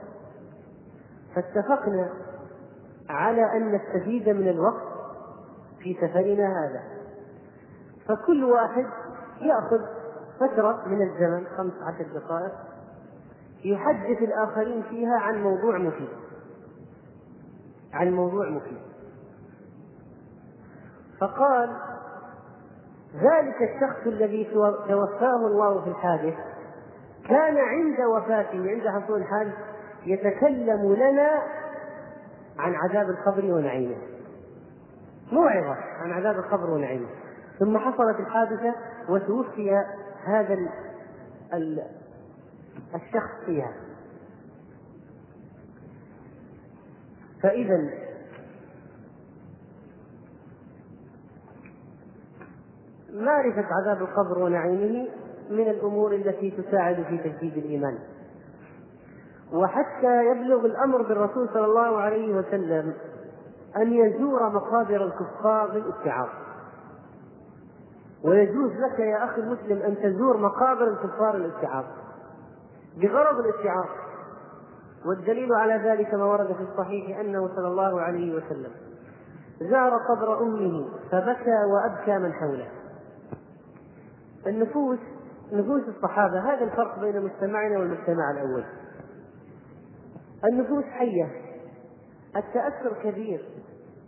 [1.34, 2.10] فاتفقنا
[3.08, 4.82] على أن نستفيد من الوقت
[5.78, 6.82] في سفرنا هذا.
[8.08, 8.86] فكل واحد
[9.40, 9.80] يأخذ
[10.40, 12.52] فترة من الزمن خمس عشر دقائق
[13.64, 16.08] يحدث الآخرين فيها عن موضوع مفيد.
[17.92, 18.78] عن موضوع مفيد.
[21.20, 21.76] فقال
[23.14, 24.44] ذلك الشخص الذي
[24.88, 26.34] توفاه الله في الحادث
[27.28, 29.54] كان عند وفاته عند حصول الحادث
[30.06, 31.42] يتكلم لنا
[32.58, 33.96] عن عذاب القبر ونعيمه.
[35.32, 37.08] موعظة عن عذاب القبر ونعيمه.
[37.58, 38.74] ثم حصلت الحادثة
[39.08, 39.84] وتوفي
[40.24, 40.56] هذا
[42.94, 43.72] الشخص فيها.
[47.42, 47.90] فإذا
[53.12, 55.08] معرفة عذاب القبر ونعيمه
[55.50, 57.98] من الأمور التي تساعد في تجديد الإيمان.
[59.52, 62.94] وحتى يبلغ الأمر بالرسول صلى الله عليه وسلم
[63.76, 66.28] أن يزور مقابر الكفار للاتعاظ.
[68.24, 71.84] ويجوز لك يا أخي المسلم أن تزور مقابر الكفار للاتعاظ.
[72.96, 73.88] بغرض الاتعاظ.
[75.06, 78.70] والدليل على ذلك ما ورد في الصحيح أنه صلى الله عليه وسلم
[79.60, 82.68] زار قبر أمه فبكى وأبكى من حوله.
[84.46, 84.98] النفوس
[85.52, 88.64] نفوس الصحابة هذا الفرق بين مجتمعنا والمجتمع الأول.
[90.44, 91.30] النفوس حية
[92.36, 93.44] التأثر كبير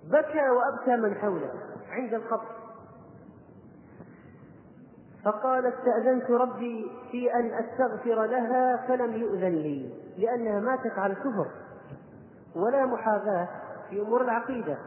[0.04, 1.52] بكى وأبكى من حوله
[1.90, 2.56] عند القبر
[5.24, 11.50] فقال استأذنت ربي في أن أستغفر لها فلم يؤذن لي لأنها ماتت على كفر
[12.56, 13.48] ولا محاذاة
[13.90, 14.78] في أمور العقيدة.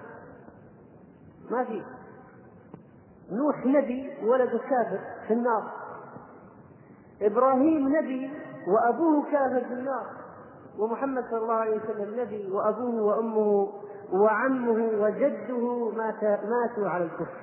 [1.51, 1.83] ما في.
[3.31, 5.71] نوح نبي ولد كافر في النار.
[7.21, 8.31] إبراهيم نبي
[8.67, 10.05] وأبوه كافر في النار.
[10.79, 13.69] ومحمد صلى الله عليه وسلم نبي وأبوه وأمه
[14.13, 17.39] وعمه وجده مات ماتوا على الكفر.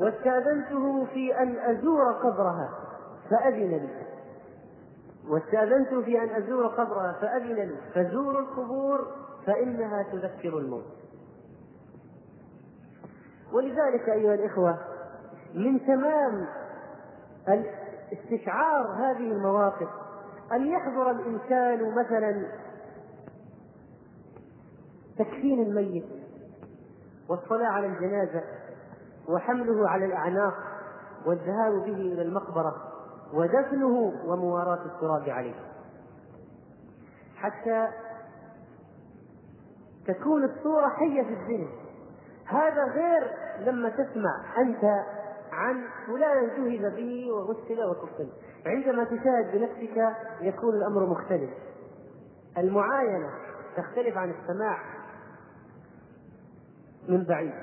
[0.00, 2.70] واستأذنته في أن أزور قبرها
[3.30, 4.06] فأذن لي.
[5.28, 7.76] واستأذنته في أن أزور قبرها فأذن لي.
[7.94, 9.06] فزوروا القبور
[9.46, 10.96] فإنها تذكر الموت.
[13.52, 14.78] ولذلك أيها الإخوة
[15.54, 16.46] من تمام
[18.12, 19.88] استشعار هذه المواقف.
[20.52, 22.46] أن يحضر الإنسان مثلا
[25.18, 26.06] تكفين الميت
[27.28, 28.42] والصلاة على الجنازة
[29.28, 30.54] وحمله على الأعناق
[31.26, 32.74] والذهاب به إلى المقبرة
[33.32, 35.54] ودفنه ومواراة التراب عليه.
[37.36, 37.88] حتى
[40.06, 41.68] تكون الصورة حية في الذهن
[42.46, 45.04] هذا غير لما تسمع أنت
[45.56, 48.28] عن فلان جهز به وغسل وكفن
[48.66, 51.50] عندما تشاهد بنفسك يكون الأمر مختلف.
[52.58, 53.30] المعاينة
[53.76, 54.78] تختلف عن السماع
[57.08, 57.54] من بعيد.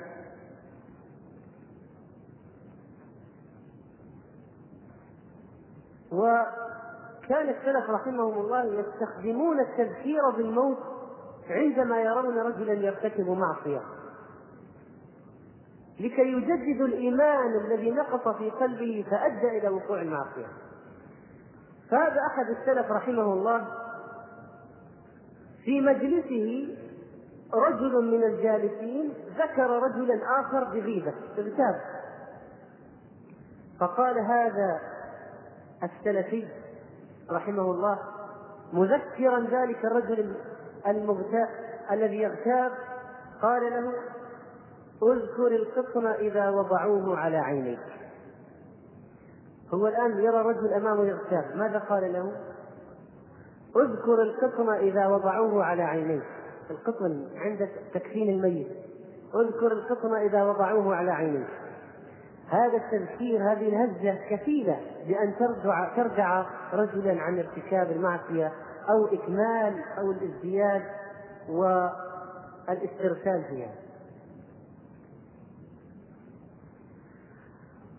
[6.12, 10.78] وكان السلف رحمهم الله يستخدمون التذكير بالموت
[11.50, 13.93] عندما يرون رجلا يرتكب معصية.
[16.00, 20.46] لكي يجددوا الإيمان الذي نقص في قلبه فأدى إلى وقوع المعصية.
[21.90, 23.66] فهذا أحد السلف رحمه الله
[25.64, 26.76] في مجلسه
[27.54, 31.14] رجل من الجالسين ذكر رجلا آخر بغيبة.
[31.38, 31.80] اغتاب
[33.80, 34.80] فقال هذا
[35.82, 36.48] السلفي
[37.30, 37.98] رحمه الله
[38.72, 40.34] مذكرا ذلك الرجل
[40.86, 41.48] المغتاب
[41.90, 42.72] الذي يغتاب.
[43.42, 43.92] قال له
[45.12, 47.78] اذكر القطن إذا وضعوه على عينيك.
[49.74, 51.56] هو الآن يرى رجل أمامه يغتاب.
[51.56, 52.32] ماذا قال له؟
[53.76, 56.24] اذكر القطن إذا وضعوه على عينيك.
[56.70, 58.68] القطن عند تكفين الميت.
[59.34, 61.48] اذكر القطن إذا وضعوه على عينيك.
[62.48, 68.52] هذا التذكير هذه الهزة كفيلة بأن ترجع ترجع رجلا عن ارتكاب المعصية
[68.90, 70.82] أو إكمال أو الازدياد
[71.48, 73.83] والإسترسال فيها.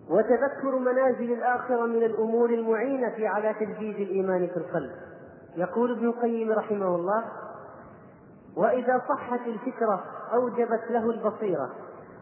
[0.09, 4.91] وتذكر منازل الآخرة من الأمور المعينة على تجديد الإيمان في القلب.
[5.57, 7.23] يقول ابن القيم رحمه الله:
[8.57, 11.69] وإذا صحت الفكرة أوجبت له البصيرة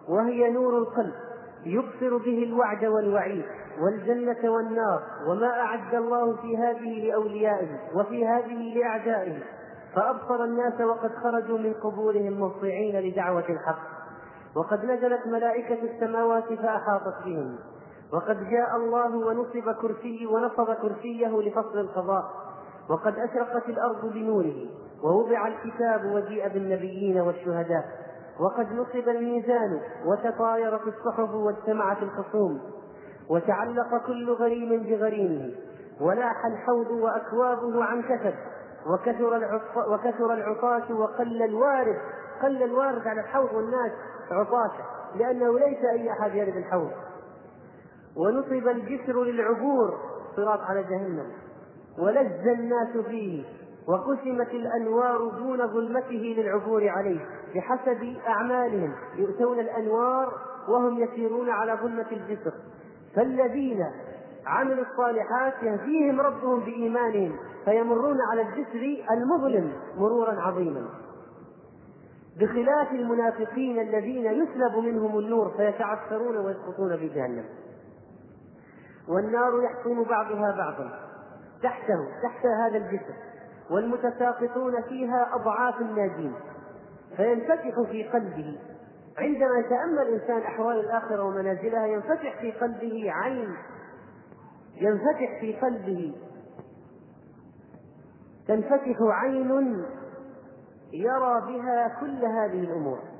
[0.09, 1.13] وهي نور القلب
[1.65, 3.45] يبصر به الوعد والوعيد
[3.81, 9.39] والجنة والنار وما أعد الله في هذه لأوليائه وفي هذه لأعدائه
[9.95, 13.79] فأبصر الناس وقد خرجوا من قبورهم مطيعين لدعوة الحق
[14.55, 17.55] وقد نزلت ملائكة السماوات فأحاطت بهم
[18.13, 22.23] وقد جاء الله ونصب كرسي ونصب كرسيه لفصل القضاء
[22.89, 24.65] وقد أشرقت الأرض بنوره
[25.03, 27.85] ووضع الكتاب وجيء بالنبيين والشهداء
[28.39, 32.61] وقد نصب الميزان وتطايرت الصحف واجتمعت الخصوم
[33.29, 35.51] وتعلق كل غريم بغريمه
[36.01, 38.33] ولاح الحوض وأكوابه عن كثب
[38.87, 41.97] وكثر وكثر العطاة وقل الوارد
[42.41, 43.91] قل الوارد على الحوض والناس
[44.31, 44.71] عطاة
[45.15, 46.91] لأنه ليس أي أحد يرد الحوض.
[48.17, 49.97] ونصب الجسر للعبور
[50.35, 51.25] صراط على جهنم.
[51.99, 53.43] ولز الناس فيه
[53.87, 57.19] وقسمت الأنوار دون ظلمته للعبور عليه.
[57.55, 60.33] بحسب أعمالهم يؤتون الأنوار
[60.67, 62.53] وهم يسيرون على ظلمة الجسر.
[63.15, 63.85] فالذين
[64.45, 67.35] عملوا الصالحات يهديهم ربهم بإيمانهم
[67.65, 70.85] فيمرون على الجسر المظلم مرورا عظيما.
[72.39, 77.43] بخلاف المنافقين الذين يسلب منهم النور فيتعثرون ويسقطون في جهنم.
[79.09, 80.99] والنار يحكم بعضها بعضا.
[81.63, 83.13] تحته تحت هذا الجسر.
[83.71, 86.33] والمتساقطون فيها أضعاف الناجين.
[87.17, 88.59] فينفتح في قلبه.
[89.17, 93.55] عندما يتأمل الإنسان أحوال الآخرة ومنازلها ينفتح في قلبه عين.
[94.75, 96.15] ينفتح في قلبه.
[98.47, 99.85] تنفتح عين
[100.93, 103.12] يرى بها كل هذه الأمور.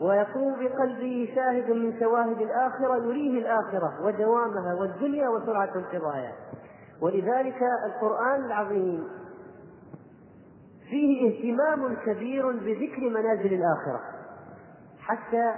[0.00, 6.32] ويقوم بقلبه شاهد من شواهد الآخرة يريه الآخرة ودوامها والدنيا وسرعة انقضائها
[7.00, 9.08] ولذلك القرآن العظيم
[10.90, 14.00] فيه اهتمام كبير بذكر منازل الآخرة.
[15.00, 15.54] حتى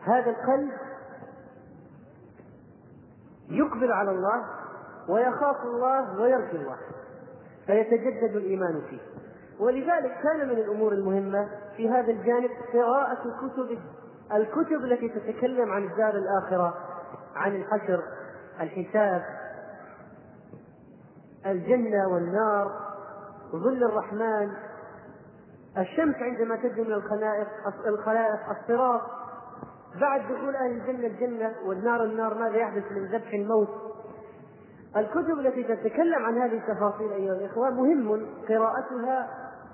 [0.00, 0.70] هذا القلب
[3.50, 4.44] يقبل على الله
[5.08, 6.76] ويخاف الله ويرجو الله
[7.66, 9.00] فيتجدد الإيمان فيه.
[9.60, 11.48] ولذلك كان من الأمور المهمة
[11.80, 13.78] في هذا الجانب قراءة الكتب
[14.32, 16.74] الكتب التي تتكلم عن الدار الآخرة
[17.34, 18.02] عن الحشر
[18.60, 19.22] الحساب
[21.46, 22.70] الجنة والنار
[23.52, 24.52] ظل الرحمن
[25.78, 27.48] الشمس عندما تبدو من الخلائق
[27.86, 29.00] الخلائق الصراط
[30.00, 33.68] بعد دخول أهل الجنة الجنة والنار النار ماذا يحدث من ذبح الموت؟
[34.96, 39.28] الكتب التي تتكلم عن هذه التفاصيل أيها الإخوة مهم قراءتها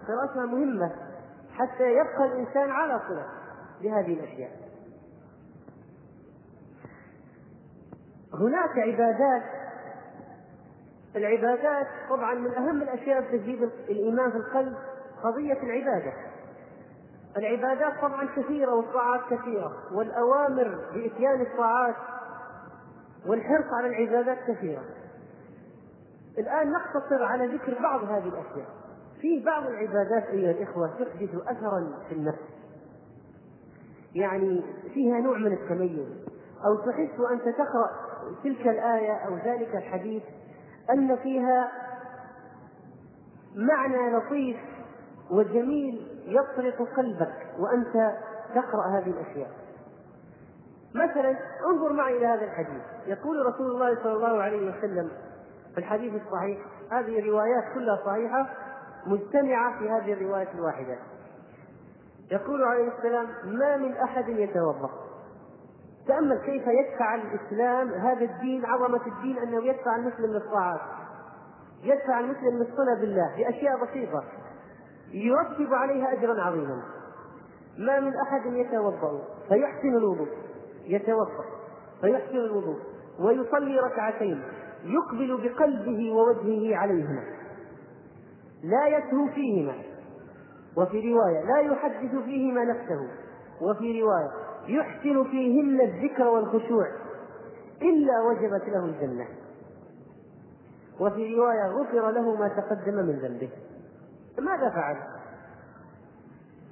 [0.09, 0.92] قراءتها مهمة.
[1.59, 3.26] حتى يبقى الإنسان على صلة
[3.82, 4.50] بهذه الأشياء.
[8.34, 9.42] هناك عبادات
[11.16, 14.76] العبادات طبعا من أهم الأشياء في تجديد الإيمان في القلب
[15.22, 16.12] قضية العبادة.
[17.36, 21.94] العبادات طبعا كثيرة والطاعات كثيرة والأوامر بإتيان الطاعات
[23.26, 24.84] والحرص على العبادات كثيرة.
[26.38, 28.86] الآن نقتصر على ذكر بعض هذه الأشياء.
[29.21, 32.43] في بعض العبادات أيها الإخوة تحدث اثرا في النفس.
[34.14, 34.62] يعني
[34.95, 36.09] فيها نوع من التميز.
[36.64, 37.91] أو تحس وانت تقرأ
[38.45, 40.23] تلك الآية أو ذلك الحديث
[40.91, 41.73] أن فيها
[43.55, 44.57] معنى لطيف
[45.31, 48.14] وجميل يطرق قلبك وأنت
[48.55, 49.51] تقرأ هذه الأشياء.
[50.95, 51.37] مثلا
[51.71, 52.83] انظر معي إلى هذا الحديث.
[53.07, 55.11] يقول رسول الله صلى الله عليه وسلم
[55.75, 56.59] في الحديث الصحيح
[56.91, 58.47] هذه الروايات كلها صحيحة
[59.07, 60.98] مجتمعة في هذه الرواية الواحدة.
[62.32, 64.90] يقول عليه السلام ما من أحد يتوضأ.
[66.09, 70.80] تأمل كيف يدفع الإسلام هذا الدين عظمة الدين أنه يدفع المسلم للطاعات.
[71.82, 74.24] يدفع المسلم للصلة بالله بأشياء بسيطة.
[75.12, 76.82] يرتب عليها أجرا عظيما.
[77.78, 79.20] ما من أحد يتوضأ.
[79.48, 80.28] فيحسن الوضوء.
[80.84, 81.44] يتوضأ.
[82.00, 82.78] فيحسن الوضوء.
[83.20, 84.42] ويصلي ركعتين.
[84.84, 87.22] يقبل بقلبه ووجهه عليهما.
[88.64, 89.74] لا يتهو فيهما.
[90.76, 93.09] وفي رواية لا يحدث فيهما نفسه.
[93.61, 94.30] وفي رواية
[94.68, 96.86] يحسن فيهن الذكر والخشوع
[97.82, 99.26] إلا وجبت له الجنة.
[101.00, 103.50] وفي رواية غفر له ما تقدم من ذنبه.
[104.38, 104.96] ماذا فعل؟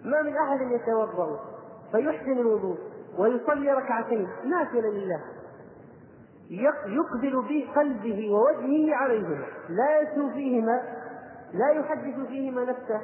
[0.04, 1.40] ما من أحد يتوضأ
[1.92, 2.76] فيحسن الوضوء
[3.18, 5.20] ويصلي ركعتين نافلة لله.
[6.86, 9.44] يقبل بقلبه ووجهه عليهما.
[9.68, 10.82] لا يسلو فيهما
[11.54, 13.00] لا يحدث فيهما نفسه.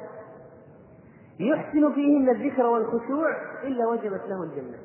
[1.39, 3.29] يحسن فيهن الذكر والخشوع
[3.63, 4.77] إلا وجبت له الجنة.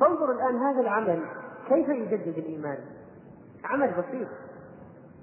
[0.00, 1.24] فانظر الآن هذا العمل
[1.68, 2.78] كيف يجدد الإيمان.
[3.64, 4.28] عمل بسيط.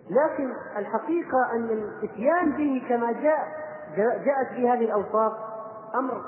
[0.09, 3.67] لكن الحقيقة أن الإتيان به كما جاء
[3.97, 5.33] جاءت في هذه الأوصاف
[5.95, 6.21] أمر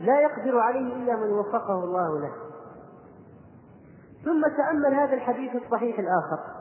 [0.00, 2.32] لا يقدر عليه إلا من وفقه الله له.
[4.24, 6.55] ثم تأمل هذا الحديث الصحيح الآخر.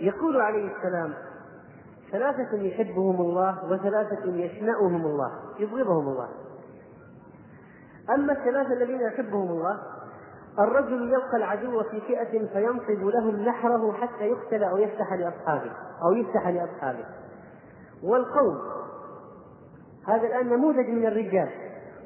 [0.00, 1.14] يقول عليه السلام
[2.12, 6.28] ثلاثة يحبهم الله وثلاثة يشنأهم الله يبغضهم الله.
[8.14, 9.78] أما الثلاثة الذين يحبهم الله
[10.58, 15.72] الرجل يلقى العدو في فئة فينصب لهم نحره حتى يقتل أو يفتح لأصحابه
[16.04, 17.04] أو يفتح لأصحابه.
[18.02, 18.58] والقوم
[20.08, 21.48] هذا الآن نموذج من الرجال.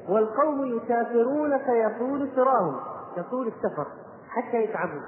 [0.09, 2.79] والقوم يسافرون فيطول سراهم
[3.17, 3.87] يطول السفر
[4.29, 5.01] حتى يتعبوا.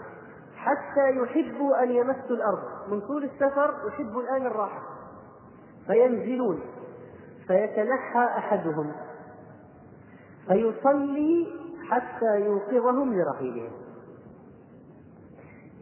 [0.60, 2.92] حتى يحبوا أن يمسوا الأرض.
[2.92, 4.82] من طول السفر يحبوا الآن الراحة.
[5.88, 6.62] فينزلون.
[7.48, 8.92] فيتنحى أحدهم.
[10.48, 11.48] فيصلي
[11.90, 13.72] حتى يوقظهم لرحيلهم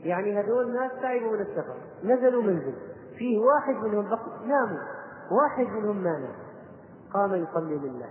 [0.03, 1.75] يعني هذول الناس تعبوا من السفر.
[2.03, 2.73] نزلوا منزل.
[3.17, 4.09] فيه واحد منهم
[4.45, 4.84] ناموا.
[5.32, 6.36] واحد منهم ما نام.
[7.13, 8.09] قام يصلي لله.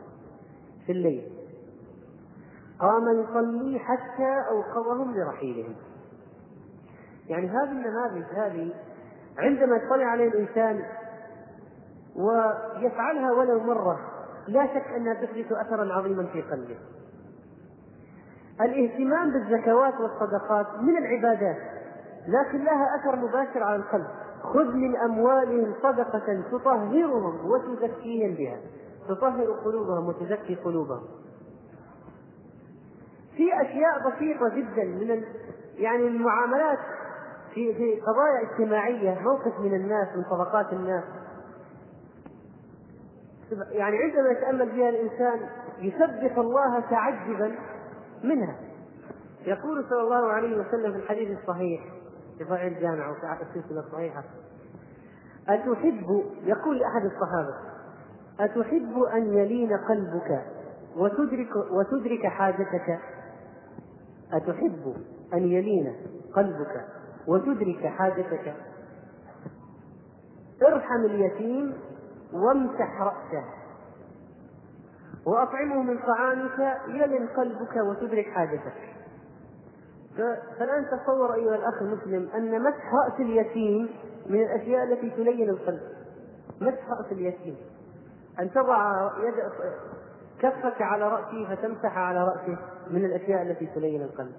[0.87, 1.33] في الليل.
[2.81, 5.75] قام يصلي حتى أوقظهم لرحيلهم.
[7.29, 8.73] يعني هذه النماذج هذه
[9.39, 10.83] عندما يطلع عليه الإنسان
[12.17, 13.99] ويفعلها ولو مرة
[14.49, 16.77] لا شك أنها تحدث أثرا عظيما في قلبه.
[18.61, 21.57] الاهتمام بالزكوات والصدقات من العبادات
[22.29, 24.07] لكن لها أثر مباشر على القلب.
[24.43, 28.57] خذ من أموالهم صدقة تطهرهم وتزكيهم بها.
[29.09, 31.03] تطهر قلوبهم وتزكي قلوبهم.
[33.37, 35.25] في أشياء بسيطة جدا من.
[35.79, 36.79] يعني المعاملات
[37.57, 41.05] في في قضايا اجتماعية موقف من الناس من طبقات الناس.
[43.71, 45.41] يعني عندما يتأمل فيها الإنسان
[45.79, 47.55] يسبح الله تعجبا
[48.25, 48.57] منها.
[49.47, 51.81] يقول صلى الله عليه وسلم في الحديث الصحيح
[52.39, 54.25] في صحيح الجامع وفي السلسلة الصحيحة
[55.49, 57.55] أتحب يقول لأحد الصحابة
[58.41, 60.43] أتحب أن يلين قلبك
[60.97, 62.99] وتدرك وتدرك حاجتك؟
[64.33, 64.95] أتحب
[65.35, 65.97] أن يلين
[66.35, 66.96] قلبك
[67.29, 68.55] وتدرك حاجتك.
[70.63, 71.75] ارحم اليتيم
[72.33, 73.45] وامسح رأسه.
[75.27, 78.95] وأطعمه من طعامك يلن قلبك وتدرك حاجتك.
[80.59, 83.89] فالآن تصور أيها الأخ المسلم أن مسح رأس اليتيم
[84.27, 85.81] من الأشياء التي تلين القلب.
[86.61, 87.57] مسح رأس اليتيم.
[88.41, 89.35] أن تضع يد
[90.39, 92.59] كفك على رأسه فتمسح على رأسه
[92.91, 94.35] من الأشياء التي تلين القلب.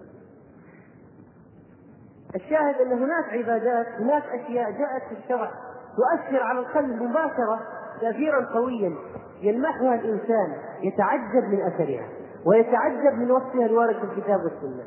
[2.36, 5.52] الشاهد أن هناك عبادات هناك أشياء جاءت في الشرع
[5.98, 7.60] تؤثر على القلب مباشرة
[8.02, 8.96] تأثيرا قويا
[9.42, 12.08] يلمحها الإنسان يتعجب من أثرها
[12.46, 14.84] ويتعجب من وصفها الوارد في الكتاب والسنة.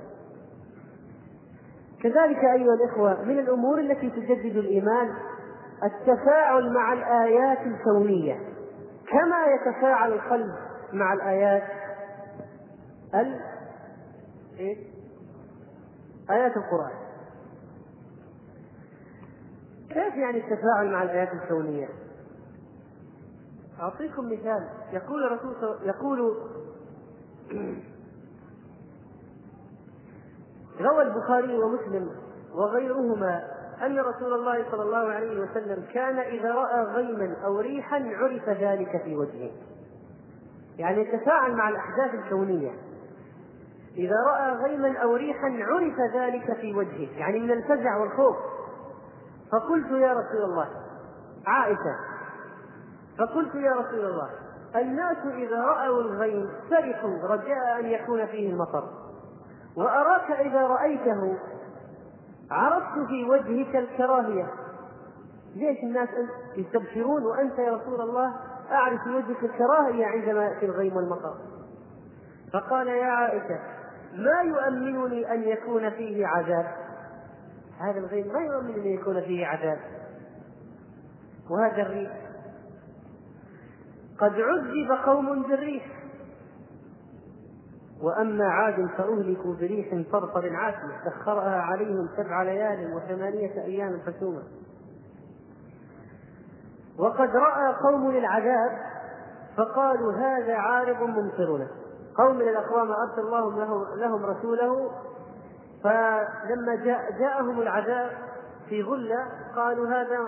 [2.03, 5.15] كذلك أيها الإخوة من الأمور التي تجدد الإيمان
[5.85, 8.35] التفاعل مع الآيات الكونية.
[9.11, 10.51] كما يتفاعل القلب
[10.93, 11.63] مع الآيات
[13.15, 13.41] ال
[14.59, 14.77] إيه؟
[16.31, 17.00] آيات القرآن.
[19.91, 21.89] كيف يعني التفاعل مع الآيات الكونية؟
[23.81, 24.69] أعطيكم مثال.
[24.93, 26.19] يقول الرسول يقول
[30.81, 32.11] روى البخاري ومسلم
[32.55, 33.43] وغيرهما
[33.87, 39.03] أن رسول الله صلى الله عليه وسلم كان إذا رأى غيما أو ريحا عرف ذلك
[39.05, 39.51] في وجهه.
[40.79, 42.71] يعني يتفاعل مع الأحداث الكونية.
[43.97, 47.19] إذا رأى غيما أو ريحا عرف ذلك في وجهه.
[47.19, 48.37] يعني من الفزع والخوف.
[49.53, 50.69] فقلت يا رسول الله
[51.47, 51.97] عائشة
[53.19, 54.31] فقلت يا رسول الله
[54.77, 58.85] الناس إذا رأوا الغيم فرحوا رجاء أن يكون فيه المطر.
[59.77, 61.39] وأراك إذا رأيته
[62.51, 64.47] عرفت في وجهك الكراهية.
[65.57, 66.09] ليش الناس
[66.57, 68.35] يستبشرون وأنت يا رسول الله
[68.71, 71.35] أعرف في وجهك الكراهية عندما يأتي الغيم والمطر.
[72.53, 73.59] فقال يا عائشة
[74.15, 76.67] ما يؤمنني أن يكون فيه عذاب؟
[77.81, 79.79] هذا الغيم ما يؤمن أن يكون فيه عذاب.
[81.51, 82.13] وهذا الريح.
[84.19, 85.87] قد عذب قوم بالريح.
[88.03, 94.43] وأما عاد فأهلكوا بريح صرصر عاتية سخرها عليهم سبع ليال وثمانية أيام حسوما.
[96.99, 98.79] وقد رأى قوم العذاب
[99.57, 101.69] فقالوا هذا عارض ممطرنا.
[102.17, 104.91] قوم من الأقوام أرسل الله لهم رسوله
[105.85, 108.11] فلما جاء جاءهم العذاب
[108.69, 109.27] في غلة
[109.57, 110.19] قالوا هذا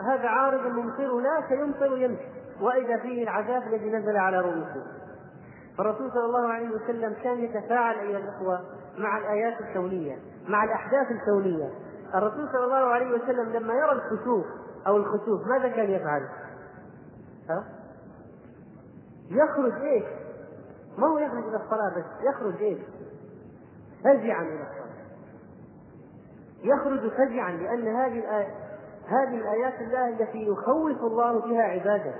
[0.00, 2.28] هذا عارض ممطرنا سيمطر يمشي
[2.60, 4.82] وإذا فيه العذاب الذي نزل على رؤوسهم
[5.78, 8.60] فالرسول صلى الله عليه وسلم كان يتفاعل أيها الأخوة
[8.98, 11.70] مع الآيات الكونية مع الأحداث الكونية
[12.14, 14.46] الرسول صلى الله عليه وسلم لما يرى الكسوف
[14.86, 16.28] أو الخسوف ماذا كان يفعل؟
[17.50, 17.64] ها؟
[19.30, 20.04] يخرج إيش؟
[20.98, 22.78] ما هو يخرج إلى الصلاة بس يخرج إيش؟
[24.04, 24.85] فزعا إلى الصلاة
[26.62, 28.54] يخرج فزعا لأن هذه الآية
[29.08, 32.14] هذه الآيات الله التي يخوف الله بها عباده.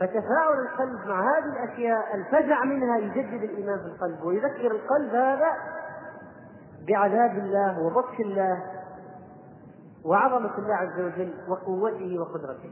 [0.00, 5.50] فتفاعل القلب مع هذه الأشياء الفزع منها يجدد الإيمان في القلب ويذكر القلب هذا
[6.88, 8.62] بعذاب الله وبطش الله
[10.04, 12.70] وعظمة الله عز وجل وقوته وقدرته.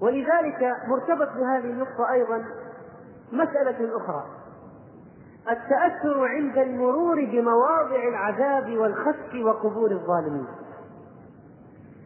[0.00, 2.44] ولذلك مرتبط بهذه النقطة أيضا
[3.32, 4.39] مسألة أخرى.
[5.50, 10.46] التأثر عند المرور بمواضع العذاب والخسف وقبور الظالمين.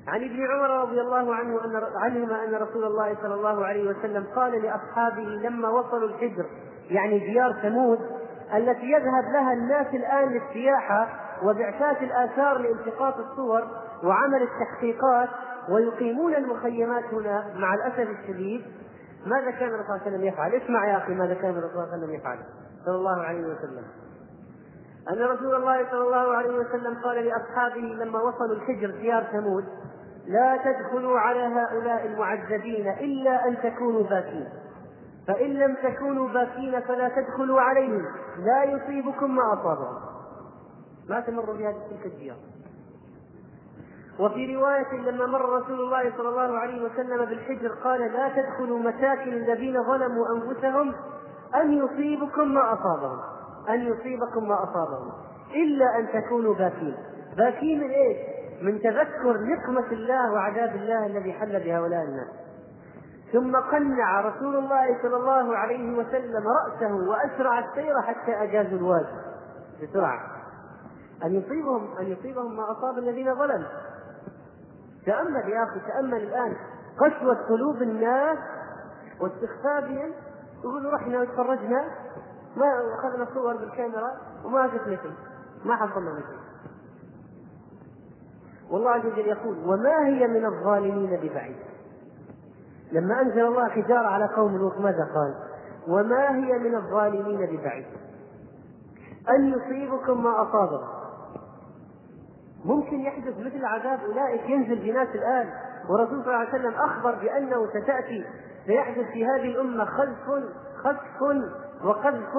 [0.09, 4.27] عن ابن عمر رضي الله عنه أن عنهما أن رسول الله صلى الله عليه وسلم
[4.37, 6.47] قال لأصحابه لما وصلوا الحجر
[6.91, 7.99] يعني ديار ثمود
[8.55, 11.09] التي يذهب لها الناس الآن للسياحة
[11.43, 13.69] وبعثات الآثار لالتقاط الصور
[14.05, 15.29] وعمل التحقيقات
[15.69, 18.65] ويقيمون المخيمات هنا مع الأسف الشديد.
[19.27, 21.83] ماذا كان الرسول صلى الله عليه وسلم يفعل؟ اسمع يا أخي ماذا كان الرسول صلى
[21.83, 22.39] الله عليه وسلم يفعل.
[22.85, 23.85] صلى الله عليه وسلم.
[25.11, 29.65] أن رسول الله صلى الله عليه وسلم قال لأصحابه لما وصلوا الحجر ديار ثمود
[30.27, 34.49] لا تدخلوا على هؤلاء المعذبين إلا أن تكونوا باكين.
[35.27, 38.07] فإن لم تكونوا باكين فلا تدخلوا عليهم
[38.39, 40.15] لا يصيبكم ما أصابهم.
[41.09, 42.37] ما تمر بهذه تلك الديار
[44.19, 49.33] وفي رواية لما مر رسول الله صلى الله عليه وسلم بالحجر قال لا تدخلوا مساكن
[49.33, 50.95] الذين ظلموا أنفسهم
[51.61, 53.19] أن يصيبكم ما أصابهم
[53.69, 55.13] أن يصيبكم ما أصابهم
[55.55, 56.97] إلا أن تكونوا باكين.
[57.37, 58.17] باكين من إيش؟
[58.63, 62.29] من تذكر نقمة الله وعذاب الله الذي حل بهؤلاء الناس.
[63.33, 69.17] ثم قنع رسول الله صلى الله عليه وسلم رأسه وأسرع السير حتى أجازوا الواجب
[69.83, 70.21] بسرعة.
[71.25, 73.69] أن يصيبهم أن يصيبهم ما أصاب الذين ظلموا.
[75.07, 76.57] تأمل يا أخي تأمل الآن.
[76.99, 78.39] قسوة قلوب الناس
[79.21, 80.13] واستخفافهم
[80.65, 81.85] يقولوا رحنا وتفرجنا
[82.57, 82.67] ما
[82.99, 84.11] أخذنا صور بالكاميرا
[84.45, 85.13] وما شفنا شيء
[85.65, 86.39] ما حصلنا شيء
[88.71, 91.57] والله عز وجل يقول وما هي من الظالمين ببعيد؟
[92.93, 95.35] لما أنزل الله حجارة على قوم لوط ماذا قال؟
[95.89, 97.87] وما هي من الظالمين ببعيد؟
[99.31, 100.89] أن يصيبكم ما أصابهم
[102.65, 105.51] ممكن يحدث مثل عذاب أولئك ينزل بناس الآن
[105.89, 108.25] والرسول صلى الله عليه وسلم أخبر بأنه ستأتي
[108.67, 110.45] سيحدث في هذه الأمة خلف
[110.77, 111.23] خسف
[111.85, 112.35] وقذف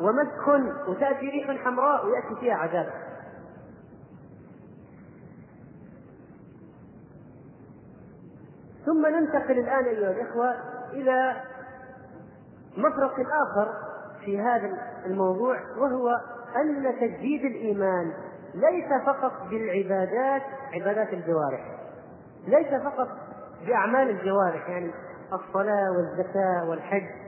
[0.00, 0.48] ومسخ
[0.88, 2.92] وتأتي ريح حمراء ويأتي فيها عذاب.
[8.86, 10.54] ثم ننتقل الآن أيها الإخوة
[10.92, 11.36] إلى
[12.76, 13.72] مفرق آخر
[14.24, 16.08] في هذا الموضوع وهو
[16.56, 18.12] أن تجديد الإيمان
[18.54, 20.42] ليس فقط بالعبادات
[20.72, 21.76] عبادات الجوارح
[22.46, 23.08] ليس فقط
[23.66, 24.90] بأعمال الجوارح يعني
[25.32, 27.25] الصلاة والزكاة والحج.